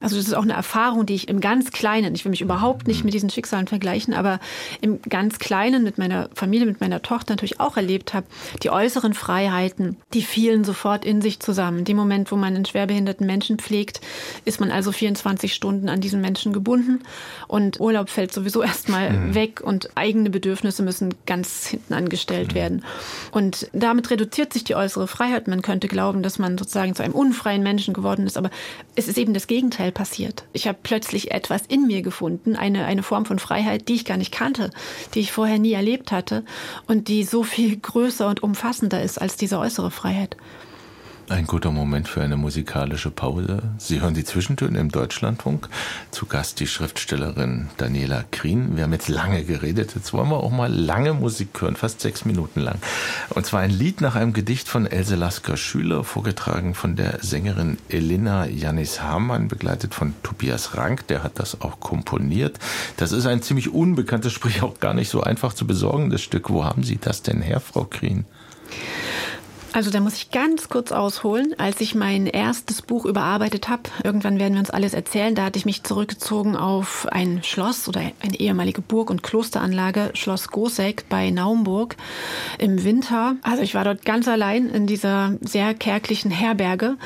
[0.00, 2.86] Also das ist auch eine Erfahrung, die ich im ganz Kleinen, ich will mich überhaupt
[2.86, 4.40] nicht mit diesen Schicksalen vergleichen, aber
[4.80, 8.26] im ganz Kleinen mit meiner Familie, mit meiner Tochter natürlich auch erlebt habe.
[8.62, 11.80] Die äußeren Freiheiten, die fielen sofort in sich zusammen.
[11.80, 14.00] In dem Moment, wo man einen schwerbehinderten Menschen pflegt,
[14.44, 17.00] ist man also 24 Stunden an diesen Menschen gebunden
[17.46, 19.34] und Urlaub fällt sowieso erstmal mhm.
[19.34, 22.56] weg und eigene Bedürfnisse müssen ganz hinten angestellt mhm.
[22.56, 22.84] werden.
[23.32, 25.48] Und damit reduziert sich die äußere Freiheit.
[25.48, 28.50] Man könnte glauben, dass man sozusagen zu einem unfreien Menschen geworden ist, aber
[28.94, 30.44] es ist eben das Gegenteil Gegenteil passiert.
[30.52, 34.16] Ich habe plötzlich etwas in mir gefunden, eine, eine Form von Freiheit, die ich gar
[34.16, 34.70] nicht kannte,
[35.14, 36.44] die ich vorher nie erlebt hatte
[36.86, 40.36] und die so viel größer und umfassender ist als diese äußere Freiheit.
[41.30, 43.60] Ein guter Moment für eine musikalische Pause.
[43.76, 45.68] Sie hören die Zwischentöne im Deutschlandfunk.
[46.10, 48.76] Zu Gast die Schriftstellerin Daniela Krien.
[48.76, 49.94] Wir haben jetzt lange geredet.
[49.94, 52.78] Jetzt wollen wir auch mal lange Musik hören, fast sechs Minuten lang.
[53.28, 57.76] Und zwar ein Lied nach einem Gedicht von Else Lasker Schüler, vorgetragen von der Sängerin
[57.90, 61.08] Elena Janis Hamann, begleitet von Tobias Rank.
[61.08, 62.58] Der hat das auch komponiert.
[62.96, 66.48] Das ist ein ziemlich unbekanntes, sprich auch gar nicht so einfach zu besorgen, das Stück.
[66.48, 68.24] Wo haben Sie das denn her, Frau Krien?
[69.72, 71.54] Also da muss ich ganz kurz ausholen.
[71.58, 75.58] Als ich mein erstes Buch überarbeitet habe, irgendwann werden wir uns alles erzählen, da hatte
[75.58, 81.30] ich mich zurückgezogen auf ein Schloss oder eine ehemalige Burg- und Klosteranlage, Schloss Goseck bei
[81.30, 81.96] Naumburg
[82.58, 83.36] im Winter.
[83.42, 86.96] Also ich war dort ganz allein in dieser sehr kärglichen Herberge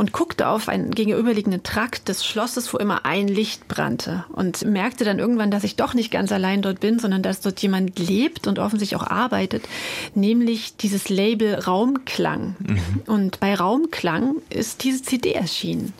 [0.00, 5.04] und guckte auf einen gegenüberliegenden Trakt des Schlosses, wo immer ein Licht brannte und merkte
[5.04, 8.46] dann irgendwann, dass ich doch nicht ganz allein dort bin, sondern dass dort jemand lebt
[8.46, 9.68] und offensichtlich auch arbeitet,
[10.14, 11.56] nämlich dieses Label
[11.90, 12.56] Raumklang.
[12.58, 13.02] Mhm.
[13.06, 15.92] Und bei Raumklang ist diese CD erschienen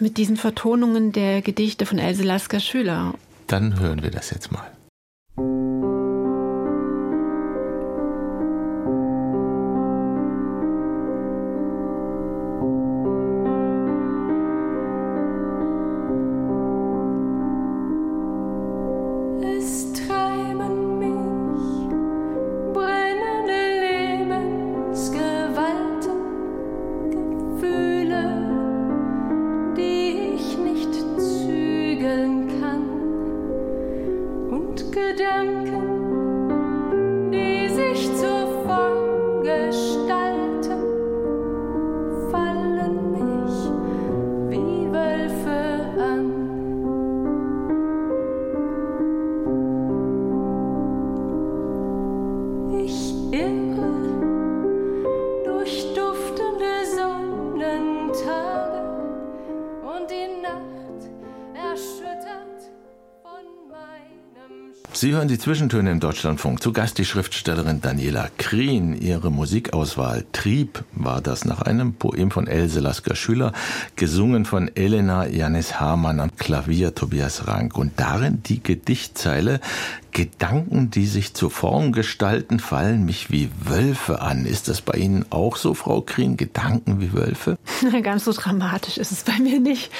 [0.00, 3.14] mit diesen Vertonungen der Gedichte von Else Lasker Schüler.
[3.46, 4.73] Dann hören wir das jetzt mal.
[65.04, 66.62] Sie hören die Zwischentöne im Deutschlandfunk.
[66.62, 68.98] Zu Gast die Schriftstellerin Daniela Krien.
[68.98, 73.52] Ihre Musikauswahl Trieb war das nach einem Poem von Else Lasker Schüler,
[73.96, 77.76] gesungen von Elena Janis Hamann am Klavier Tobias Rank.
[77.76, 79.60] Und darin die Gedichtzeile
[80.14, 84.46] Gedanken, die sich zur Form gestalten, fallen mich wie Wölfe an.
[84.46, 86.36] Ist das bei Ihnen auch so, Frau Krien?
[86.36, 87.58] Gedanken wie Wölfe?
[88.02, 89.90] Ganz so dramatisch ist es bei mir nicht.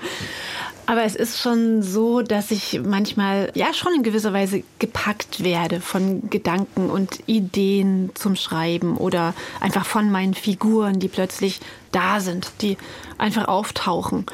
[0.86, 5.82] Aber es ist schon so, dass ich manchmal ja schon in gewisser Weise gepackt werde
[5.82, 11.60] von Gedanken und Ideen zum Schreiben oder einfach von meinen Figuren, die plötzlich
[11.92, 12.76] da sind, die
[13.18, 14.26] einfach auftauchen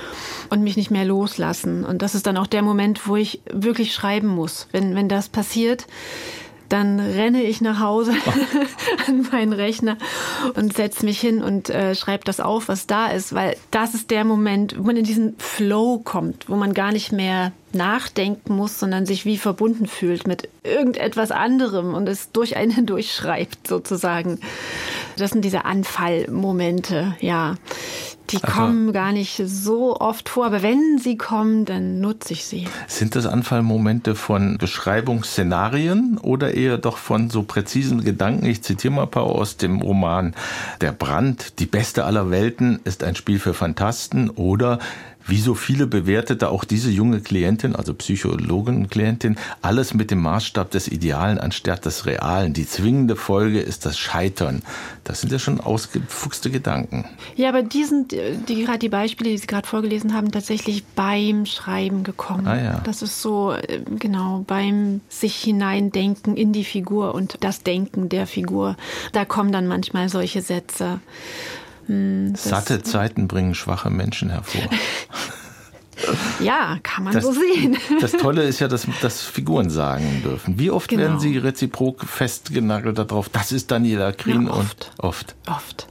[0.51, 1.85] und mich nicht mehr loslassen.
[1.85, 4.69] Und das ist dann auch der Moment, wo ich wirklich schreiben muss.
[4.73, 5.87] Wenn, wenn das passiert,
[6.69, 8.13] dann renne ich nach Hause
[9.09, 9.97] an meinen Rechner
[10.55, 14.11] und setze mich hin und äh, schreibe das auf, was da ist, weil das ist
[14.11, 18.79] der Moment, wo man in diesen Flow kommt, wo man gar nicht mehr nachdenken muss,
[18.79, 24.41] sondern sich wie verbunden fühlt mit irgendetwas anderem und es durch einen hindurch schreibt sozusagen.
[25.17, 27.57] Das sind diese Anfallmomente, ja.
[28.31, 32.45] Die also, kommen gar nicht so oft vor, aber wenn sie kommen, dann nutze ich
[32.45, 32.67] sie.
[32.87, 38.47] Sind das Anfallmomente von Beschreibungsszenarien oder eher doch von so präzisen Gedanken?
[38.47, 40.35] Ich zitiere mal ein paar aus dem Roman
[40.81, 44.79] Der Brand, die beste aller Welten ist ein Spiel für Fantasten oder
[45.27, 50.89] wie so viele bewertete auch diese junge Klientin, also Psychologin-Klientin, alles mit dem Maßstab des
[50.89, 52.53] Idealen anstatt des Realen.
[52.53, 54.63] Die zwingende Folge ist das Scheitern.
[55.05, 57.05] Das sind ja schon ausgefuchste Gedanken.
[57.37, 61.47] Ja, aber die sind, die gerade die Beispiele, die Sie gerade vorgelesen haben, tatsächlich beim
[61.47, 62.47] Schreiben gekommen.
[62.47, 62.81] Ah, ja.
[62.85, 68.27] Das ist so, äh, genau, beim sich hineindenken in die Figur und das Denken der
[68.27, 68.77] Figur.
[69.13, 71.01] Da kommen dann manchmal solche Sätze.
[71.87, 74.63] Hm, Satte Zeiten bringen schwache Menschen hervor.
[76.41, 77.77] Ja, kann man das, so sehen.
[78.01, 80.59] Das Tolle ist ja, dass, dass Figuren sagen dürfen.
[80.59, 81.03] Wie oft genau.
[81.03, 84.93] werden sie reziprok festgenagelt darauf, das ist Daniela Krien ja, oft.
[84.97, 85.37] und oft.
[85.47, 85.87] Oft.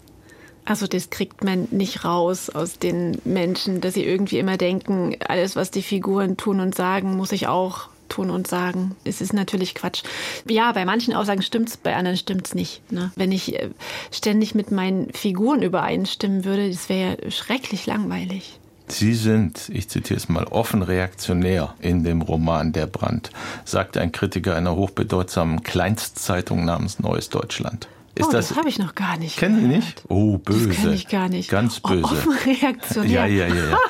[0.66, 5.56] Also das kriegt man nicht raus aus den Menschen, dass sie irgendwie immer denken, alles,
[5.56, 8.96] was die Figuren tun und sagen, muss ich auch tun und sagen.
[9.04, 10.04] Es ist natürlich Quatsch.
[10.48, 12.92] Ja, bei manchen Aussagen stimmt es, bei anderen stimmt es nicht.
[12.92, 13.12] Ne?
[13.16, 13.70] Wenn ich äh,
[14.12, 18.60] ständig mit meinen Figuren übereinstimmen würde, das wäre schrecklich langweilig.
[18.88, 23.32] Sie sind, ich zitiere es mal, offen reaktionär in dem Roman Der Brand,
[23.66, 27.88] sagt ein Kritiker einer hochbedeutsamen Kleinstzeitung namens Neues Deutschland.
[28.16, 29.38] Ist oh, das, das habe ich noch gar nicht.
[29.38, 30.04] Kennen Sie nicht?
[30.08, 30.68] Oh, böse.
[30.68, 31.50] Das kenne ich gar nicht.
[31.50, 32.04] Ganz böse.
[32.04, 33.10] Oh, offen reaktionär.
[33.10, 33.70] Ja, ja, ja.
[33.72, 33.78] ja.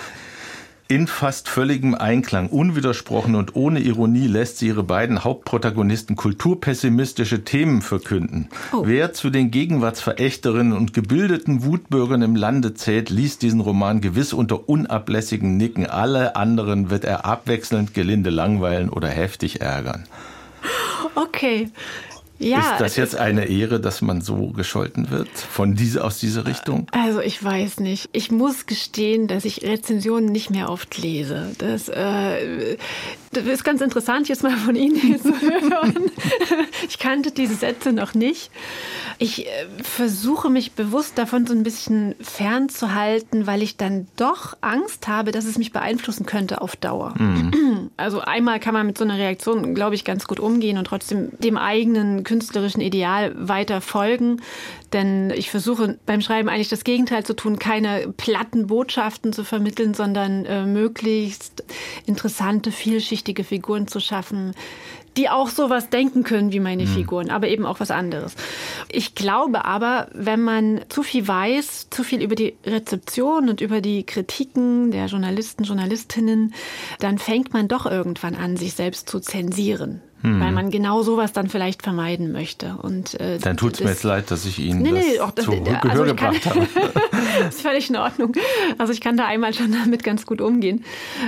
[0.89, 7.81] In fast völligem Einklang, unwidersprochen und ohne Ironie lässt sie ihre beiden Hauptprotagonisten kulturpessimistische Themen
[7.81, 8.49] verkünden.
[8.73, 8.83] Oh.
[8.85, 14.67] Wer zu den Gegenwartsverächterinnen und gebildeten Wutbürgern im Lande zählt, liest diesen Roman gewiss unter
[14.67, 15.85] unablässigen Nicken.
[15.85, 20.03] Alle anderen wird er abwechselnd gelinde langweilen oder heftig ärgern.
[21.15, 21.69] Okay.
[22.43, 26.45] Ja, ist das jetzt eine Ehre, dass man so gescholten wird von diese, aus dieser
[26.45, 26.87] Richtung?
[26.91, 28.09] Also ich weiß nicht.
[28.11, 31.51] Ich muss gestehen, dass ich Rezensionen nicht mehr oft lese.
[31.57, 32.77] Das, äh,
[33.33, 36.11] das ist ganz interessant, jetzt mal von Ihnen zu hören.
[36.87, 38.51] Ich kannte diese Sätze noch nicht.
[39.19, 39.49] Ich äh,
[39.81, 45.45] versuche mich bewusst davon so ein bisschen fernzuhalten, weil ich dann doch Angst habe, dass
[45.45, 47.13] es mich beeinflussen könnte auf Dauer.
[47.17, 47.91] Mhm.
[47.97, 51.31] Also einmal kann man mit so einer Reaktion, glaube ich, ganz gut umgehen und trotzdem
[51.39, 54.41] dem eigenen künstlerischen Ideal weiter folgen.
[54.93, 59.93] Denn ich versuche beim Schreiben eigentlich das Gegenteil zu tun, keine platten Botschaften zu vermitteln,
[59.93, 61.63] sondern äh, möglichst
[62.05, 64.53] interessante, vielschichtige Figuren zu schaffen,
[65.17, 66.89] die auch sowas denken können wie meine mhm.
[66.89, 68.35] Figuren, aber eben auch was anderes.
[68.89, 73.81] Ich glaube aber, wenn man zu viel weiß, zu viel über die Rezeption und über
[73.81, 76.53] die Kritiken der Journalisten, Journalistinnen,
[76.99, 80.39] dann fängt man doch irgendwann an, sich selbst zu zensieren hm.
[80.39, 82.77] weil man genau sowas dann vielleicht vermeiden möchte.
[82.81, 85.45] Und, äh, dann tut es mir jetzt leid, dass ich Ihnen nee, nee, das, das
[85.45, 86.67] zu also Gehör gebracht habe.
[87.11, 88.31] das ist völlig in Ordnung.
[88.77, 90.85] Also ich kann da einmal schon damit ganz gut umgehen.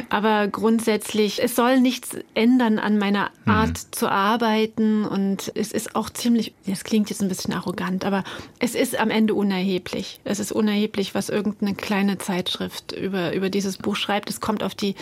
[0.10, 3.54] Aber grundsätzlich, es soll nichts ändern an meiner hm.
[3.54, 3.86] Art hm.
[3.92, 8.24] zu arbeiten und es ist auch ziemlich, das klingt jetzt ein bisschen arrogant, aber
[8.60, 10.22] es ist am Ende unerheblich.
[10.24, 14.30] Es ist unerheblich, was irgendeine kleine Zeitschrift über, über dieses Buch schreibt.
[14.30, 14.96] Es kommt auf die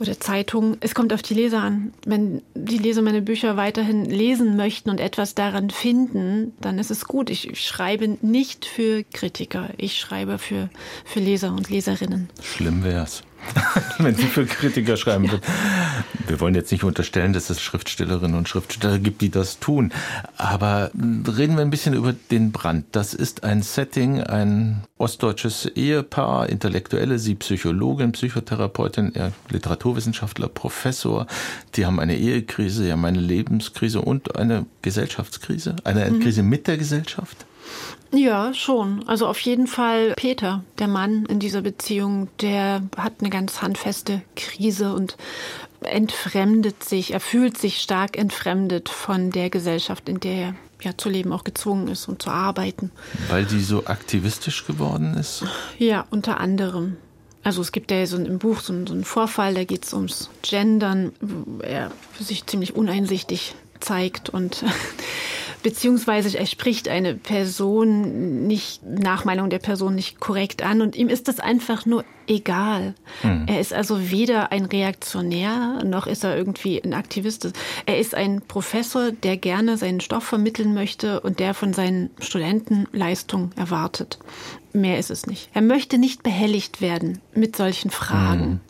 [0.00, 0.76] oder Zeitung.
[0.80, 1.92] Es kommt auf die Leser an.
[2.04, 7.04] Wenn die Leser meine Bücher weiterhin lesen möchten und etwas daran finden, dann ist es
[7.06, 7.30] gut.
[7.30, 9.70] Ich schreibe nicht für Kritiker.
[9.76, 10.70] Ich schreibe für,
[11.04, 12.28] für Leser und Leserinnen.
[12.42, 13.22] Schlimm wär's.
[13.98, 15.42] wenn sie für Kritiker schreiben wird.
[16.26, 19.92] Wir wollen jetzt nicht unterstellen, dass es Schriftstellerinnen und Schriftsteller gibt, die das tun.
[20.36, 22.86] Aber reden wir ein bisschen über den Brand.
[22.92, 31.26] Das ist ein Setting, ein ostdeutsches Ehepaar, Intellektuelle, sie Psychologin, Psychotherapeutin, er Literaturwissenschaftler, Professor.
[31.74, 36.20] Die haben eine Ehekrise, sie haben eine Lebenskrise und eine Gesellschaftskrise, eine mhm.
[36.20, 37.46] Krise mit der Gesellschaft.
[38.12, 39.06] Ja, schon.
[39.08, 44.22] Also auf jeden Fall Peter, der Mann in dieser Beziehung, der hat eine ganz handfeste
[44.36, 45.16] Krise und
[45.80, 51.08] entfremdet sich, er fühlt sich stark entfremdet von der Gesellschaft, in der er ja zu
[51.08, 52.90] leben auch gezwungen ist und zu arbeiten.
[53.28, 55.44] Weil die so aktivistisch geworden ist?
[55.78, 56.96] Ja, unter anderem.
[57.42, 59.92] Also es gibt ja so im Buch so einen, so einen Vorfall, da geht es
[59.92, 63.54] ums Gendern, wo er für sich ziemlich uneinsichtig
[63.84, 64.64] zeigt und
[65.62, 71.08] beziehungsweise er spricht eine Person nicht nach Meinung der Person nicht korrekt an und ihm
[71.08, 72.94] ist das einfach nur egal.
[73.22, 73.46] Mhm.
[73.46, 77.52] Er ist also weder ein Reaktionär noch ist er irgendwie ein Aktivist.
[77.86, 82.86] Er ist ein Professor, der gerne seinen Stoff vermitteln möchte und der von seinen Studenten
[82.92, 84.18] Leistung erwartet.
[84.72, 85.48] Mehr ist es nicht.
[85.54, 88.46] Er möchte nicht behelligt werden mit solchen Fragen.
[88.46, 88.60] Mhm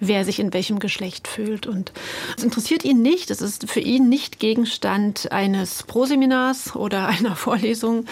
[0.00, 1.66] wer sich in welchem Geschlecht fühlt.
[1.66, 1.92] Und
[2.36, 8.06] es interessiert ihn nicht, es ist für ihn nicht Gegenstand eines Proseminars oder einer Vorlesung.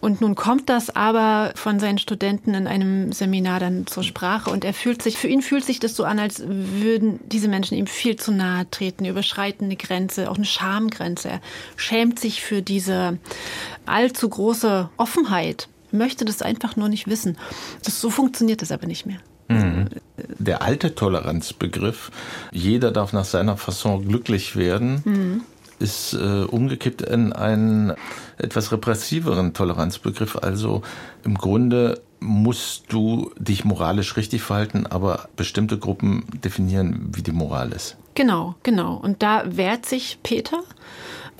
[0.00, 4.64] Und nun kommt das aber von seinen Studenten in einem Seminar dann zur Sprache und
[4.64, 7.86] er fühlt sich, für ihn fühlt sich das so an, als würden diese Menschen ihm
[7.86, 11.28] viel zu nahe treten, überschreiten eine Grenze, auch eine Schamgrenze.
[11.30, 11.40] Er
[11.76, 13.18] schämt sich für diese
[13.86, 17.36] allzu große Offenheit, möchte das einfach nur nicht wissen.
[17.84, 19.18] Das, so funktioniert das aber nicht mehr.
[19.48, 19.79] Mhm.
[20.40, 22.10] Der alte Toleranzbegriff,
[22.50, 25.40] jeder darf nach seiner Fasson glücklich werden, mhm.
[25.78, 27.92] ist äh, umgekippt in einen
[28.38, 30.36] etwas repressiveren Toleranzbegriff.
[30.36, 30.82] Also
[31.24, 37.72] im Grunde musst du dich moralisch richtig verhalten, aber bestimmte Gruppen definieren, wie die Moral
[37.72, 37.96] ist.
[38.20, 38.96] Genau, genau.
[38.96, 40.62] Und da wehrt sich Peter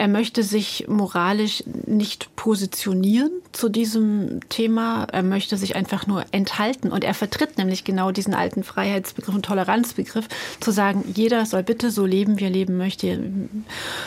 [0.01, 5.07] er möchte sich moralisch nicht positionieren zu diesem Thema.
[5.13, 6.91] Er möchte sich einfach nur enthalten.
[6.91, 10.27] Und er vertritt nämlich genau diesen alten Freiheitsbegriff und Toleranzbegriff,
[10.59, 13.21] zu sagen, jeder soll bitte so leben, wie er leben möchte.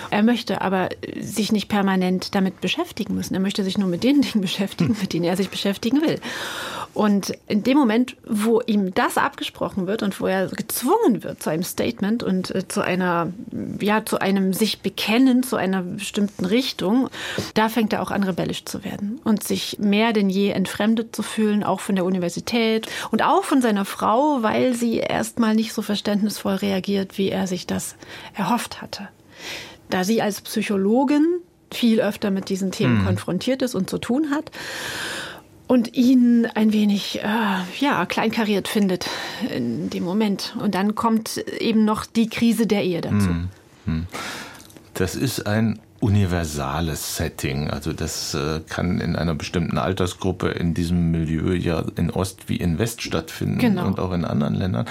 [0.10, 0.90] Er möchte aber
[1.22, 3.36] sich nicht permanent damit beschäftigen müssen.
[3.36, 6.20] Er möchte sich nur mit den Dingen beschäftigen, mit denen er sich beschäftigen will.
[6.96, 11.50] Und in dem Moment, wo ihm das abgesprochen wird und wo er gezwungen wird zu
[11.50, 13.32] einem Statement und äh, zu einer,
[13.80, 17.10] ja, zu einem sich bekennen, zu einer bestimmten Richtung,
[17.54, 21.24] da fängt er auch an, rebellisch zu werden und sich mehr denn je entfremdet zu
[21.24, 25.82] fühlen, auch von der Universität und auch von seiner Frau, weil sie erstmal nicht so
[25.82, 27.96] verständnisvoll reagiert, wie er sich das
[28.34, 29.10] erhofft hatte.
[29.90, 31.26] Da sie als Psychologin
[31.72, 33.06] viel öfter mit diesen Themen mhm.
[33.06, 34.52] konfrontiert ist und zu tun hat
[35.68, 37.28] und ihn ein wenig äh,
[37.80, 39.10] ja kleinkariert findet
[39.50, 43.28] in dem Moment und dann kommt eben noch die Krise der Ehe dazu.
[43.28, 43.50] Hm,
[43.86, 44.08] hm.
[44.94, 47.70] Das ist ein universales Setting.
[47.70, 52.58] Also das äh, kann in einer bestimmten Altersgruppe in diesem Milieu ja in Ost wie
[52.58, 53.88] in West stattfinden genau.
[53.88, 54.86] und auch in anderen Ländern.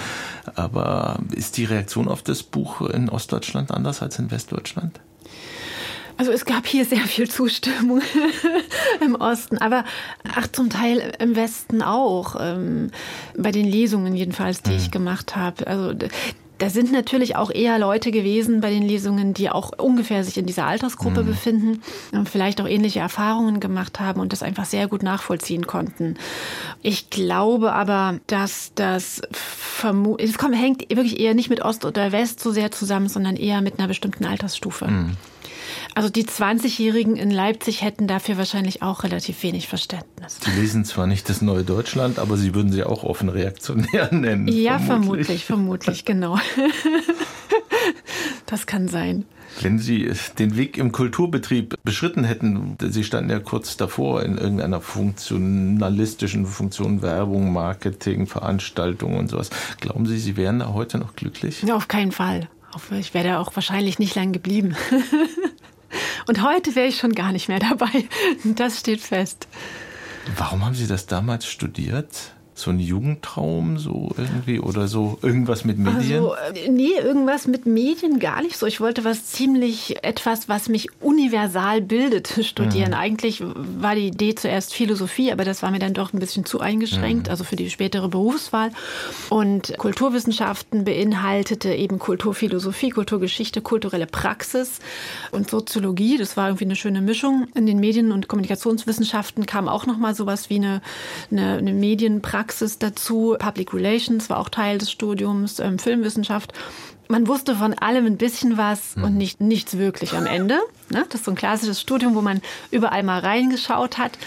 [0.55, 4.99] Aber ist die Reaktion auf das Buch in Ostdeutschland anders als in Westdeutschland?
[6.17, 8.01] Also es gab hier sehr viel Zustimmung
[9.01, 9.83] im Osten, aber
[10.35, 12.35] ach zum Teil im Westen auch.
[12.39, 12.91] Ähm,
[13.37, 14.77] bei den Lesungen jedenfalls, die mhm.
[14.77, 15.65] ich gemacht habe.
[15.67, 15.93] Also
[16.63, 20.45] da sind natürlich auch eher Leute gewesen bei den Lesungen, die auch ungefähr sich in
[20.45, 21.27] dieser Altersgruppe mhm.
[21.27, 26.15] befinden und vielleicht auch ähnliche Erfahrungen gemacht haben und das einfach sehr gut nachvollziehen konnten.
[26.81, 29.21] Ich glaube aber, dass das
[30.19, 33.61] es kommt, hängt wirklich eher nicht mit Ost oder West so sehr zusammen, sondern eher
[33.61, 34.87] mit einer bestimmten Altersstufe.
[34.87, 35.17] Mhm.
[35.95, 40.39] Also die 20-Jährigen in Leipzig hätten dafür wahrscheinlich auch relativ wenig Verständnis.
[40.41, 44.47] Sie lesen zwar nicht das neue Deutschland, aber Sie würden sie auch offen reaktionär nennen.
[44.47, 46.39] Ja, vermutlich, vermutlich, vermutlich genau.
[48.45, 49.25] das kann sein.
[49.61, 54.81] Wenn Sie den Weg im Kulturbetrieb beschritten hätten, Sie standen ja kurz davor in irgendeiner
[54.81, 59.51] funktionalistischen Funktion, Werbung, Marketing, Veranstaltung und sowas.
[59.79, 61.61] Glauben Sie, Sie wären da heute noch glücklich?
[61.63, 62.49] Ja, auf keinen Fall.
[62.91, 64.75] Ich wäre da auch wahrscheinlich nicht lang geblieben.
[66.27, 68.05] Und heute wäre ich schon gar nicht mehr dabei.
[68.43, 69.47] Das steht fest.
[70.37, 72.33] Warum haben Sie das damals studiert?
[72.63, 76.23] So ein Jugendtraum so irgendwie oder so irgendwas mit Medien?
[76.23, 78.65] Also, äh, nee, irgendwas mit Medien gar nicht so.
[78.65, 82.89] Ich wollte was ziemlich etwas, was mich universal bildet, studieren.
[82.89, 82.97] Mhm.
[82.97, 86.61] Eigentlich war die Idee zuerst Philosophie, aber das war mir dann doch ein bisschen zu
[86.61, 87.31] eingeschränkt, mhm.
[87.31, 88.71] also für die spätere Berufswahl.
[89.29, 94.79] Und Kulturwissenschaften beinhaltete eben Kulturphilosophie, Kulturgeschichte, kulturelle Praxis
[95.31, 96.17] und Soziologie.
[96.17, 97.47] Das war irgendwie eine schöne Mischung.
[97.55, 100.81] In den Medien- und Kommunikationswissenschaften kam auch noch mal sowas wie eine,
[101.29, 103.35] eine, eine Medienpraxis Praxis dazu.
[103.39, 106.53] Public Relations war auch Teil des Studiums, ähm, Filmwissenschaft.
[107.07, 109.03] Man wusste von allem ein bisschen was mhm.
[109.05, 110.59] und nicht, nichts wirklich am Ende.
[110.91, 111.03] Ne?
[111.09, 114.19] Das ist so ein klassisches Studium, wo man überall mal reingeschaut hat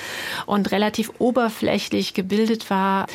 [0.45, 3.07] und relativ oberflächlich gebildet war.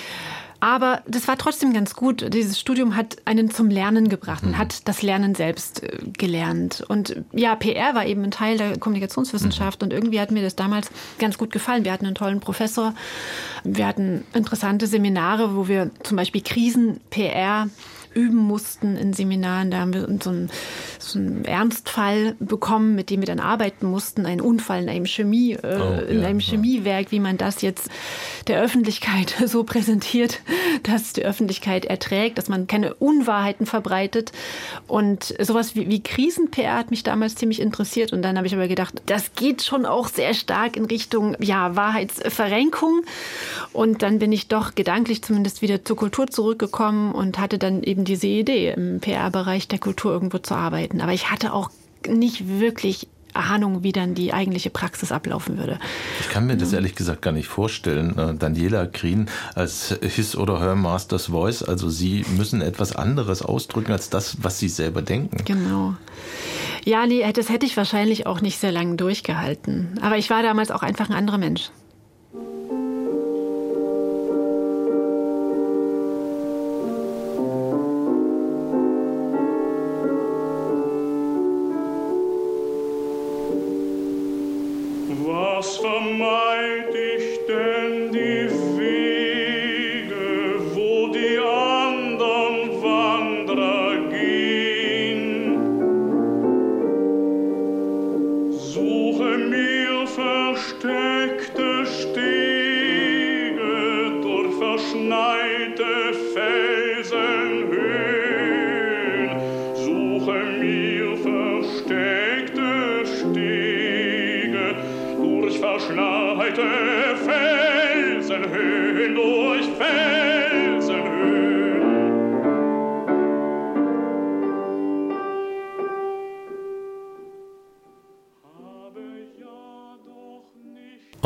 [0.62, 2.32] Aber das war trotzdem ganz gut.
[2.34, 4.58] Dieses Studium hat einen zum Lernen gebracht und mhm.
[4.60, 6.84] hat das Lernen selbst äh, gelernt.
[6.88, 9.86] Und ja, PR war eben ein Teil der Kommunikationswissenschaft mhm.
[9.88, 11.84] und irgendwie hat mir das damals ganz gut gefallen.
[11.84, 12.94] Wir hatten einen tollen Professor.
[13.64, 17.68] Wir hatten interessante Seminare, wo wir zum Beispiel Krisen-PR
[18.14, 19.72] üben mussten in Seminaren.
[19.72, 20.50] Da haben wir so einen,
[21.00, 24.26] so einen Ernstfall bekommen, mit dem wir dann arbeiten mussten.
[24.26, 27.90] Ein Unfall in einem Chemie, äh, oh, in ja, einem Chemiewerk, wie man das jetzt
[28.48, 30.40] der Öffentlichkeit so präsentiert,
[30.84, 34.32] dass die Öffentlichkeit erträgt, dass man keine Unwahrheiten verbreitet.
[34.88, 38.14] Und sowas wie, wie Krisen-PR hat mich damals ziemlich interessiert.
[38.14, 41.76] Und dann habe ich aber gedacht, das geht schon auch sehr stark in Richtung ja,
[41.76, 43.02] Wahrheitsverrenkung.
[43.74, 48.01] Und dann bin ich doch gedanklich zumindest wieder zur Kultur zurückgekommen und hatte dann eben
[48.06, 51.02] diese Idee, im PR-Bereich der Kultur irgendwo zu arbeiten.
[51.02, 51.70] Aber ich hatte auch
[52.08, 55.80] nicht wirklich Ahnung, wie dann die eigentliche Praxis ablaufen würde.
[56.20, 58.18] Ich kann mir das ehrlich gesagt gar nicht vorstellen.
[58.18, 63.92] Äh, Daniela Green als His oder Her Master's Voice, also Sie müssen etwas anderes ausdrücken
[63.92, 65.38] als das, was Sie selber denken.
[65.46, 65.96] Genau.
[66.84, 70.00] Ja, nee, das hätte ich wahrscheinlich auch nicht sehr lange durchgehalten.
[70.02, 71.70] Aber ich war damals auch einfach ein anderer Mensch.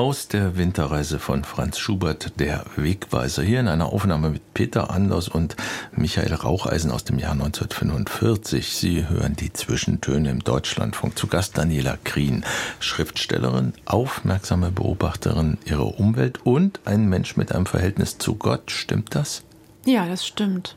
[0.05, 5.27] Aus der Winterreise von Franz Schubert, der Wegweiser, hier in einer Aufnahme mit Peter Anders
[5.27, 5.55] und
[5.93, 8.75] Michael Raucheisen aus dem Jahr 1945.
[8.75, 11.17] Sie hören die Zwischentöne im Deutschlandfunk.
[11.17, 12.45] Zu Gast Daniela Krien,
[12.79, 18.69] Schriftstellerin, aufmerksame Beobachterin ihrer Umwelt und ein Mensch mit einem Verhältnis zu Gott.
[18.69, 19.41] Stimmt das?
[19.85, 20.75] Ja, das stimmt.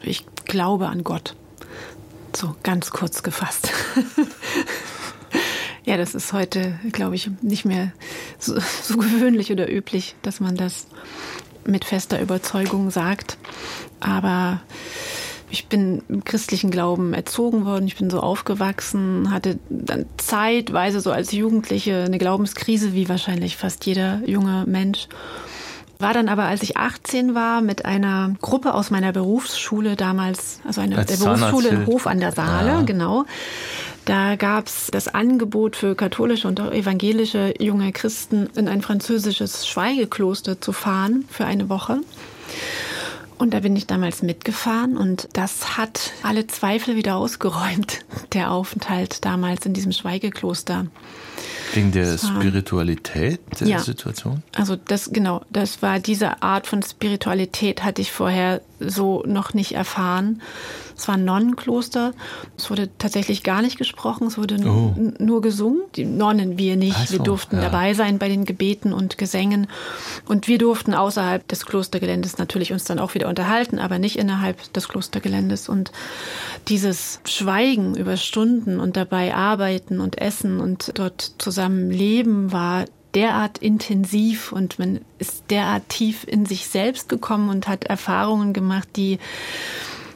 [0.00, 1.36] Ich glaube an Gott.
[2.34, 3.70] So ganz kurz gefasst.
[5.90, 7.90] Ja, das ist heute, glaube ich, nicht mehr
[8.38, 10.86] so, so, gewöhnlich oder üblich, dass man das
[11.64, 13.38] mit fester Überzeugung sagt.
[13.98, 14.60] Aber
[15.50, 21.10] ich bin im christlichen Glauben erzogen worden, ich bin so aufgewachsen, hatte dann zeitweise so
[21.10, 25.08] als Jugendliche eine Glaubenskrise, wie wahrscheinlich fast jeder junge Mensch.
[25.98, 30.82] War dann aber, als ich 18 war, mit einer Gruppe aus meiner Berufsschule damals, also
[30.82, 32.82] eine der Berufsschule in Hof an der Saale, ja.
[32.82, 33.24] genau
[34.04, 39.66] da gab es das Angebot für katholische und auch evangelische junge Christen in ein französisches
[39.66, 42.00] Schweigekloster zu fahren für eine Woche.
[43.38, 48.00] Und da bin ich damals mitgefahren und das hat alle Zweifel wieder ausgeräumt,
[48.34, 50.86] der Aufenthalt damals in diesem Schweigekloster.
[51.72, 54.42] Wegen der Spiritualität der ja, Situation?
[54.54, 59.72] Also das genau, das war diese Art von Spiritualität hatte ich vorher so noch nicht
[59.72, 60.42] erfahren.
[60.96, 62.12] Es war ein Nonnenkloster.
[62.56, 64.94] Es wurde tatsächlich gar nicht gesprochen, es wurde oh.
[65.18, 65.82] nur gesungen.
[65.96, 67.08] Die Nonnen, wir nicht.
[67.08, 67.62] So, wir durften ja.
[67.62, 69.66] dabei sein bei den Gebeten und Gesängen.
[70.26, 74.72] Und wir durften außerhalb des Klostergeländes natürlich uns dann auch wieder unterhalten, aber nicht innerhalb
[74.72, 75.68] des Klostergeländes.
[75.68, 75.92] Und
[76.68, 82.84] dieses Schweigen über Stunden und dabei arbeiten und essen und dort zusammen leben war
[83.14, 88.88] derart intensiv und man ist derart tief in sich selbst gekommen und hat Erfahrungen gemacht,
[88.96, 89.18] die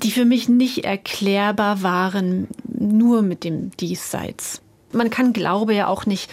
[0.02, 4.60] die für mich nicht erklärbar waren, nur mit dem Diesseits.
[4.92, 6.30] Man kann Glaube ja auch nicht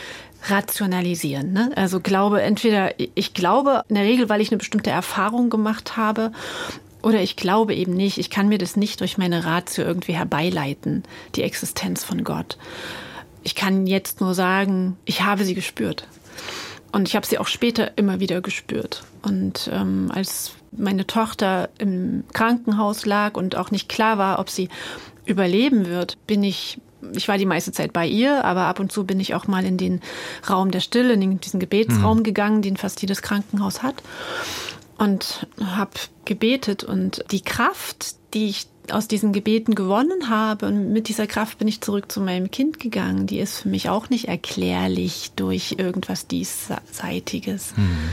[0.49, 1.53] rationalisieren.
[1.53, 1.71] Ne?
[1.75, 6.31] Also Glaube, entweder ich glaube in der Regel, weil ich eine bestimmte Erfahrung gemacht habe,
[7.01, 8.17] oder ich glaube eben nicht.
[8.17, 11.03] Ich kann mir das nicht durch meine Ratio irgendwie herbeileiten,
[11.35, 12.57] die Existenz von Gott.
[13.43, 16.07] Ich kann jetzt nur sagen, ich habe sie gespürt.
[16.91, 19.03] Und ich habe sie auch später immer wieder gespürt.
[19.21, 24.69] Und ähm, als meine Tochter im Krankenhaus lag und auch nicht klar war, ob sie
[25.25, 26.79] überleben wird, bin ich
[27.15, 29.65] ich war die meiste Zeit bei ihr, aber ab und zu bin ich auch mal
[29.65, 30.01] in den
[30.47, 32.23] Raum der Stille, in diesen Gebetsraum mhm.
[32.23, 33.95] gegangen, den fast jedes Krankenhaus hat
[35.01, 35.91] und habe
[36.25, 41.57] gebetet und die Kraft, die ich aus diesen Gebeten gewonnen habe und mit dieser Kraft
[41.57, 45.75] bin ich zurück zu meinem Kind gegangen, die ist für mich auch nicht erklärlich durch
[45.77, 47.73] irgendwas diesseitiges.
[47.77, 48.09] Mhm.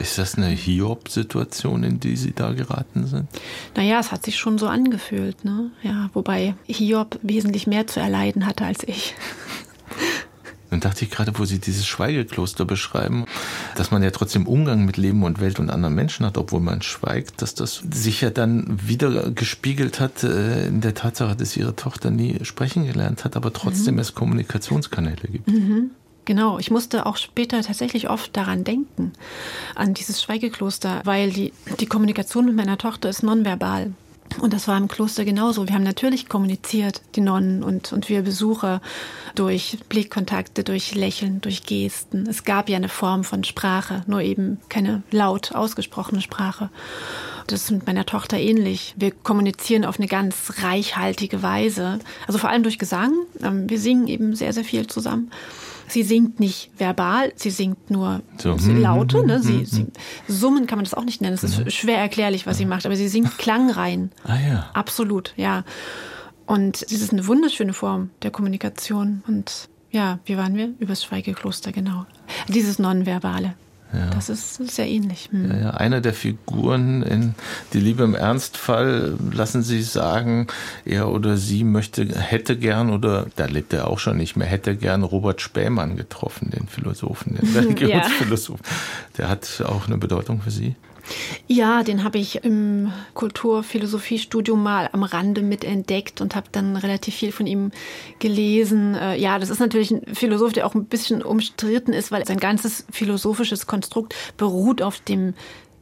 [0.00, 3.28] Ist das eine Hiob-Situation, in die Sie da geraten sind?
[3.76, 5.70] Naja, es hat sich schon so angefühlt, ne?
[5.82, 9.14] Ja, wobei Hiob wesentlich mehr zu erleiden hatte als ich.
[10.74, 13.26] Dann dachte ich gerade, wo Sie dieses Schweigekloster beschreiben,
[13.76, 16.82] dass man ja trotzdem Umgang mit Leben und Welt und anderen Menschen hat, obwohl man
[16.82, 21.76] schweigt, dass das sich ja dann wieder gespiegelt hat äh, in der Tatsache, dass Ihre
[21.76, 24.00] Tochter nie sprechen gelernt hat, aber trotzdem mhm.
[24.00, 25.46] es Kommunikationskanäle gibt.
[25.46, 25.92] Mhm.
[26.24, 29.12] Genau, ich musste auch später tatsächlich oft daran denken,
[29.76, 33.92] an dieses Schweigekloster, weil die, die Kommunikation mit meiner Tochter ist nonverbal.
[34.40, 35.66] Und das war im Kloster genauso.
[35.66, 38.80] Wir haben natürlich kommuniziert, die Nonnen und, und wir Besucher,
[39.34, 42.26] durch Blickkontakte, durch Lächeln, durch Gesten.
[42.28, 46.70] Es gab ja eine Form von Sprache, nur eben keine laut ausgesprochene Sprache.
[47.46, 48.94] Das ist mit meiner Tochter ähnlich.
[48.96, 51.98] Wir kommunizieren auf eine ganz reichhaltige Weise.
[52.26, 53.12] Also vor allem durch Gesang.
[53.42, 55.30] Ähm, wir singen eben sehr, sehr viel zusammen.
[55.94, 58.56] Sie singt nicht verbal, sie singt nur so.
[58.72, 59.24] Laute.
[59.24, 59.40] Ne?
[59.40, 59.86] Sie, sie,
[60.26, 61.34] summen kann man das auch nicht nennen.
[61.34, 64.10] Es ist schwer erklärlich, was sie macht, aber sie singt klangrein.
[64.24, 64.70] Ah ja.
[64.74, 65.62] Absolut, ja.
[66.46, 69.22] Und es ist eine wunderschöne Form der Kommunikation.
[69.28, 70.74] Und ja, wie waren wir?
[70.80, 72.06] Übers Schweigekloster, genau.
[72.48, 73.54] Dieses Nonverbale.
[73.94, 74.10] Ja.
[74.10, 75.28] Das ist sehr ähnlich.
[75.30, 75.50] Hm.
[75.50, 75.70] Ja, ja.
[75.70, 77.34] Einer der Figuren in
[77.72, 80.46] Die Liebe im Ernstfall, lassen Sie sagen,
[80.84, 84.76] er oder sie möchte, hätte gern, oder da lebt er auch schon nicht mehr, hätte
[84.76, 88.64] gern Robert Spähmann getroffen, den Philosophen, den Religionsphilosophen.
[89.18, 90.74] Der hat auch eine Bedeutung für Sie?
[91.46, 97.32] Ja, den habe ich im Kulturphilosophiestudium mal am Rande mitentdeckt und habe dann relativ viel
[97.32, 97.70] von ihm
[98.18, 98.94] gelesen.
[98.94, 102.38] Äh, ja, das ist natürlich ein Philosoph, der auch ein bisschen umstritten ist, weil sein
[102.38, 105.34] ganzes philosophisches Konstrukt beruht auf dem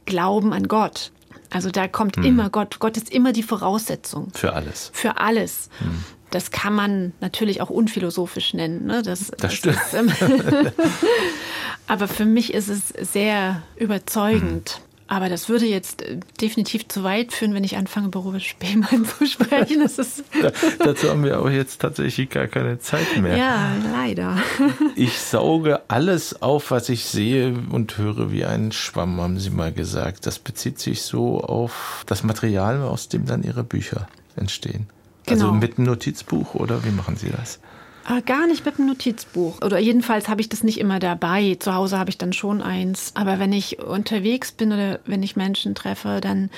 [0.05, 1.11] Glauben an Gott.
[1.49, 2.23] Also da kommt hm.
[2.23, 2.79] immer Gott.
[2.79, 4.29] Gott ist immer die Voraussetzung.
[4.33, 4.89] Für alles.
[4.93, 5.69] Für alles.
[5.79, 6.03] Hm.
[6.31, 8.87] das kann man natürlich auch unphilosophisch nennen.
[8.87, 9.03] Ne?
[9.03, 9.77] Das, das, das stimmt.
[9.77, 10.11] Ist, ähm,
[11.87, 14.79] aber für mich ist es sehr überzeugend.
[14.79, 14.92] Mhm.
[15.07, 19.25] Aber das würde jetzt äh, definitiv zu weit führen, wenn ich anfange, Berufe Spielmann zu
[19.25, 19.81] sprechen.
[19.81, 20.51] Das ist da,
[20.83, 23.37] dazu haben wir auch jetzt tatsächlich gar keine Zeit mehr.
[23.37, 24.37] Ja, leider.
[24.95, 29.71] Ich sauge alles auf, was ich sehe und höre wie ein Schwamm, haben Sie mal
[29.71, 30.25] gesagt.
[30.25, 34.87] Das bezieht sich so auf das Material, aus dem dann Ihre Bücher entstehen.
[35.25, 35.53] Also genau.
[35.53, 37.59] Also mit einem Notizbuch oder wie machen Sie das?
[38.09, 39.61] Äh, gar nicht mit einem Notizbuch.
[39.61, 41.55] Oder jedenfalls habe ich das nicht immer dabei.
[41.59, 43.11] Zu Hause habe ich dann schon eins.
[43.15, 46.49] Aber wenn ich unterwegs bin oder wenn ich Menschen treffe, dann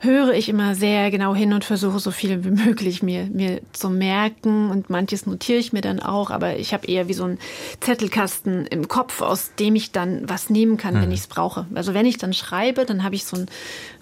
[0.00, 3.90] höre ich immer sehr genau hin und versuche so viel wie möglich mir, mir zu
[3.90, 7.38] merken und manches notiere ich mir dann auch, aber ich habe eher wie so einen
[7.80, 11.02] Zettelkasten im Kopf, aus dem ich dann was nehmen kann, mhm.
[11.02, 11.66] wenn ich es brauche.
[11.74, 13.46] Also wenn ich dann schreibe, dann habe ich so einen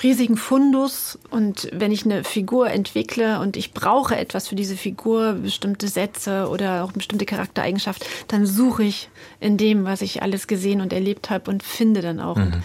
[0.02, 5.34] riesigen Fundus und wenn ich eine Figur entwickle und ich brauche etwas für diese Figur,
[5.34, 9.08] bestimmte Sätze oder auch bestimmte Charaktereigenschaft, dann suche ich
[9.40, 12.36] in dem, was ich alles gesehen und erlebt habe und finde dann auch.
[12.36, 12.62] Mhm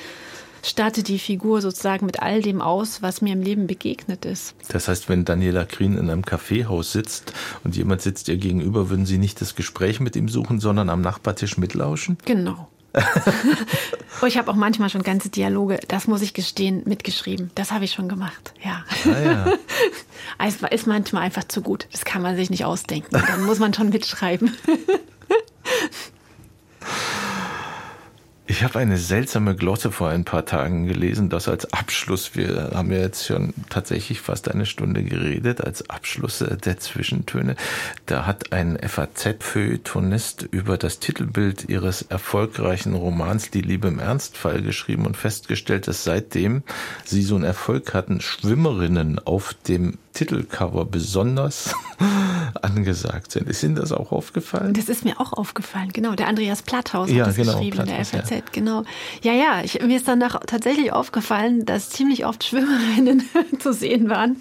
[0.63, 4.55] statte die Figur sozusagen mit all dem aus, was mir im Leben begegnet ist.
[4.69, 7.33] Das heißt, wenn Daniela Krien in einem Kaffeehaus sitzt
[7.63, 11.01] und jemand sitzt ihr gegenüber, würden Sie nicht das Gespräch mit ihm suchen, sondern am
[11.01, 12.17] Nachbartisch mitlauschen?
[12.25, 12.67] Genau.
[14.21, 17.51] oh, ich habe auch manchmal schon ganze Dialoge, das muss ich gestehen, mitgeschrieben.
[17.55, 18.83] Das habe ich schon gemacht, ja.
[19.05, 19.53] Ah, ja.
[20.45, 21.87] es ist manchmal einfach zu gut.
[21.91, 23.09] Das kann man sich nicht ausdenken.
[23.11, 24.55] Dann muss man schon mitschreiben.
[28.51, 32.91] Ich habe eine seltsame Glosse vor ein paar Tagen gelesen, das als Abschluss, wir haben
[32.91, 37.55] ja jetzt schon tatsächlich fast eine Stunde geredet, als Abschluss der Zwischentöne.
[38.07, 45.05] Da hat ein FAZ-Feuilletonist über das Titelbild ihres erfolgreichen Romans Die Liebe im Ernstfall geschrieben
[45.05, 46.63] und festgestellt, dass seitdem
[47.05, 51.73] sie so einen Erfolg hatten, Schwimmerinnen auf dem Titelcover besonders
[52.61, 53.47] angesagt sind.
[53.47, 54.73] Ist Ihnen das auch aufgefallen?
[54.73, 56.15] Das ist mir auch aufgefallen, genau.
[56.15, 58.41] Der Andreas Platthaus ja, hat das genau, geschrieben Platthaus, in der FAZ, ja.
[58.51, 58.83] genau.
[59.21, 63.23] Ja, ja, ich, mir ist dann tatsächlich aufgefallen, dass ziemlich oft Schwimmerinnen
[63.59, 64.37] zu sehen waren.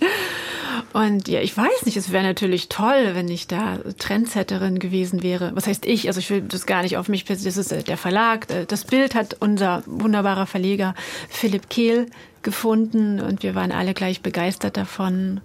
[0.92, 5.52] Und ja, ich weiß nicht, es wäre natürlich toll, wenn ich da Trendsetterin gewesen wäre.
[5.54, 6.08] Was heißt ich?
[6.08, 8.50] Also ich will das gar nicht auf mich, das ist äh, der Verlag.
[8.50, 10.94] Äh, das Bild hat unser wunderbarer Verleger
[11.28, 12.06] Philipp Kehl
[12.42, 15.40] gefunden und wir waren alle gleich begeistert davon.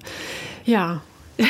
[0.65, 1.01] Ja.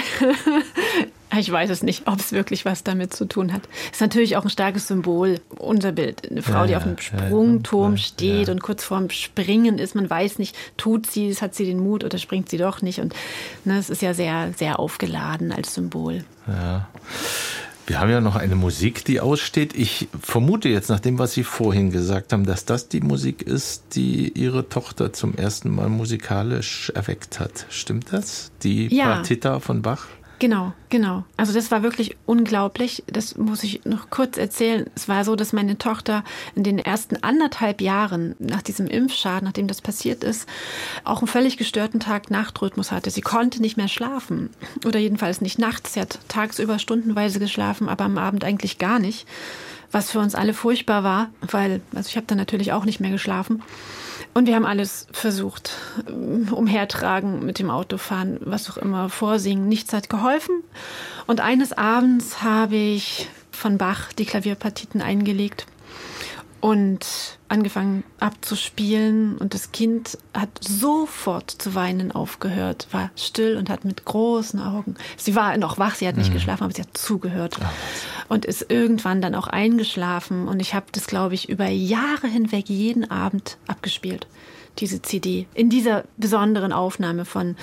[1.37, 3.63] ich weiß es nicht, ob es wirklich was damit zu tun hat.
[3.91, 6.29] Ist natürlich auch ein starkes Symbol, unser Bild.
[6.29, 8.53] Eine Frau, ja, die auf einem Sprungturm ja, steht ja.
[8.53, 9.95] und kurz vorm Springen ist.
[9.95, 12.99] Man weiß nicht, tut sie es, hat sie den Mut oder springt sie doch nicht.
[12.99, 13.13] Und
[13.63, 16.23] ne, es ist ja sehr, sehr aufgeladen als Symbol.
[16.47, 16.87] Ja.
[17.87, 19.75] Wir haben ja noch eine Musik, die aussteht.
[19.75, 23.95] Ich vermute jetzt, nach dem, was Sie vorhin gesagt haben, dass das die Musik ist,
[23.95, 27.67] die Ihre Tochter zum ersten Mal musikalisch erweckt hat.
[27.69, 28.51] Stimmt das?
[28.63, 29.15] Die ja.
[29.15, 30.07] Partita von Bach?
[30.37, 31.23] Genau, genau.
[31.37, 33.03] Also das war wirklich unglaublich.
[33.07, 34.85] Das muss ich noch kurz erzählen.
[34.93, 36.23] Es war so, dass meine Tochter
[36.55, 40.47] in den ersten anderthalb Jahren nach diesem Impfschaden, nachdem das passiert ist,
[41.05, 43.11] auch einen völlig gestörten Tag-Nacht-Rhythmus hatte.
[43.11, 44.49] Sie konnte nicht mehr schlafen.
[44.85, 45.93] Oder jedenfalls nicht nachts.
[45.93, 49.25] Sie hat tagsüber stundenweise geschlafen, aber am Abend eigentlich gar nicht.
[49.91, 53.11] Was für uns alle furchtbar war, weil, also ich habe dann natürlich auch nicht mehr
[53.11, 53.63] geschlafen.
[54.37, 55.71] Und wir haben alles versucht.
[56.51, 59.69] Umhertragen, mit dem Autofahren, was auch immer, vorsingen.
[59.69, 60.61] Nichts hat geholfen.
[61.25, 65.67] Und eines Abends habe ich von Bach die Klavierpartiten eingelegt
[66.65, 69.37] und angefangen abzuspielen.
[69.37, 74.95] Und das Kind hat sofort zu weinen aufgehört, war still und hat mit großen Augen,
[75.15, 76.33] sie war noch wach, sie hat nicht mhm.
[76.33, 77.71] geschlafen, aber sie hat zugehört Ach,
[78.29, 80.47] und ist irgendwann dann auch eingeschlafen.
[80.47, 84.25] Und ich habe das, glaube ich, über Jahre hinweg jeden Abend abgespielt,
[84.79, 87.57] diese CD, in dieser besonderen Aufnahme von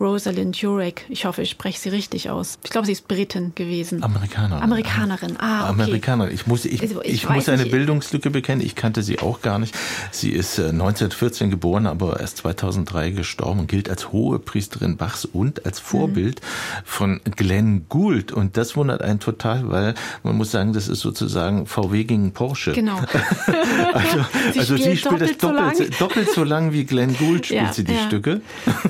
[0.00, 1.04] Rosalind Jurek.
[1.10, 2.58] Ich hoffe, ich spreche sie richtig aus.
[2.64, 4.02] Ich glaube, sie ist Britin gewesen.
[4.02, 4.62] Amerikanerin.
[4.62, 5.36] Amerikanerin.
[5.38, 5.82] Ah, okay.
[5.82, 6.34] Amerikanerin.
[6.34, 7.70] Ich muss, ich, also, ich, ich muss eine nicht.
[7.70, 8.64] Bildungslücke bekennen.
[8.64, 9.74] Ich kannte sie auch gar nicht.
[10.10, 15.26] Sie ist 1914 äh, geboren, aber erst 2003 gestorben und gilt als hohe Priesterin Bachs
[15.26, 16.82] und als Vorbild mhm.
[16.84, 18.32] von Glenn Gould.
[18.32, 22.72] Und das wundert einen total, weil man muss sagen, das ist sozusagen VW gegen Porsche.
[22.72, 22.96] Genau.
[23.92, 25.92] also, sie also spielt sie spielt doppelt das doppelt so, lang.
[25.98, 28.06] doppelt so lang wie Glenn Gould spielt ja, sie die ja.
[28.06, 28.40] Stücke.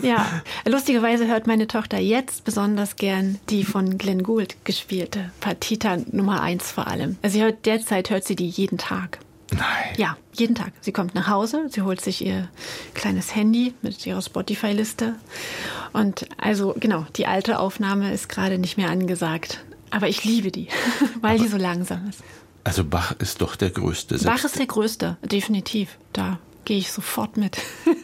[0.03, 0.27] Ja,
[0.67, 6.43] lustigerweise Lustigerweise hört meine Tochter jetzt besonders gern die von Glenn Gould gespielte Partita Nummer
[6.43, 7.17] 1 vor allem.
[7.23, 9.19] Also sie hört derzeit hört sie die jeden Tag.
[9.51, 9.95] Nein.
[9.97, 10.75] Ja, jeden Tag.
[10.83, 12.51] Sie kommt nach Hause, sie holt sich ihr
[12.93, 15.15] kleines Handy mit ihrer Spotify-Liste.
[15.95, 19.65] Und also genau, die alte Aufnahme ist gerade nicht mehr angesagt.
[19.89, 20.69] Aber ich liebe die,
[21.23, 22.21] weil Aber die so langsam ist.
[22.63, 24.19] Also Bach ist doch der Größte.
[24.19, 25.97] Bach ist der Größte, definitiv.
[26.13, 27.57] Da gehe ich sofort mit.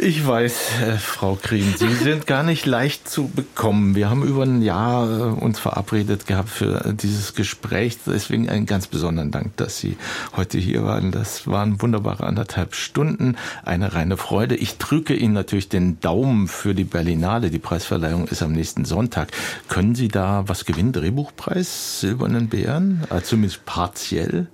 [0.00, 3.96] Ich weiß, äh, Frau Krien, Sie sind gar nicht leicht zu bekommen.
[3.96, 7.98] Wir haben über ein Jahr äh, uns verabredet gehabt für äh, dieses Gespräch.
[8.06, 9.96] Deswegen einen ganz besonderen Dank, dass Sie
[10.36, 11.10] heute hier waren.
[11.10, 13.36] Das waren wunderbare anderthalb Stunden.
[13.64, 14.54] Eine reine Freude.
[14.54, 17.50] Ich drücke Ihnen natürlich den Daumen für die Berlinale.
[17.50, 19.32] Die Preisverleihung ist am nächsten Sonntag.
[19.68, 20.92] Können Sie da was gewinnen?
[20.92, 23.02] Drehbuchpreis, Silbernen Bären?
[23.10, 24.46] Also zumindest partiell?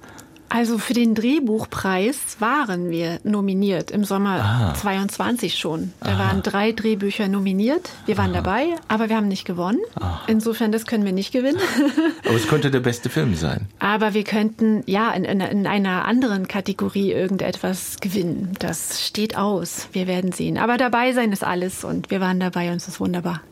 [0.48, 4.74] Also für den Drehbuchpreis waren wir nominiert im Sommer ah.
[4.74, 5.92] 22 schon.
[6.00, 6.18] Da Aha.
[6.18, 7.90] waren drei Drehbücher nominiert.
[8.06, 8.42] Wir waren Aha.
[8.42, 9.80] dabei, aber wir haben nicht gewonnen.
[9.96, 10.22] Aha.
[10.26, 11.58] Insofern, das können wir nicht gewinnen.
[12.24, 13.66] Aber es könnte der beste Film sein.
[13.78, 18.54] Aber wir könnten ja in, in, in einer anderen Kategorie irgendetwas gewinnen.
[18.58, 19.88] Das steht aus.
[19.92, 20.58] Wir werden sehen.
[20.58, 23.42] Aber dabei sein ist alles und wir waren dabei und es ist wunderbar.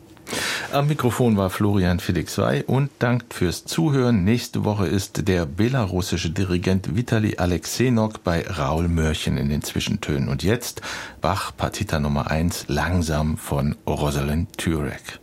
[0.71, 4.23] Am Mikrofon war Florian Felix Wey und dankt fürs Zuhören.
[4.23, 10.29] Nächste Woche ist der belarussische Dirigent Vitali Alexenok bei Raul Mörchen in den Zwischentönen.
[10.29, 10.81] Und jetzt
[11.21, 15.22] Bach Partita Nummer 1 langsam von Rosalind Turek.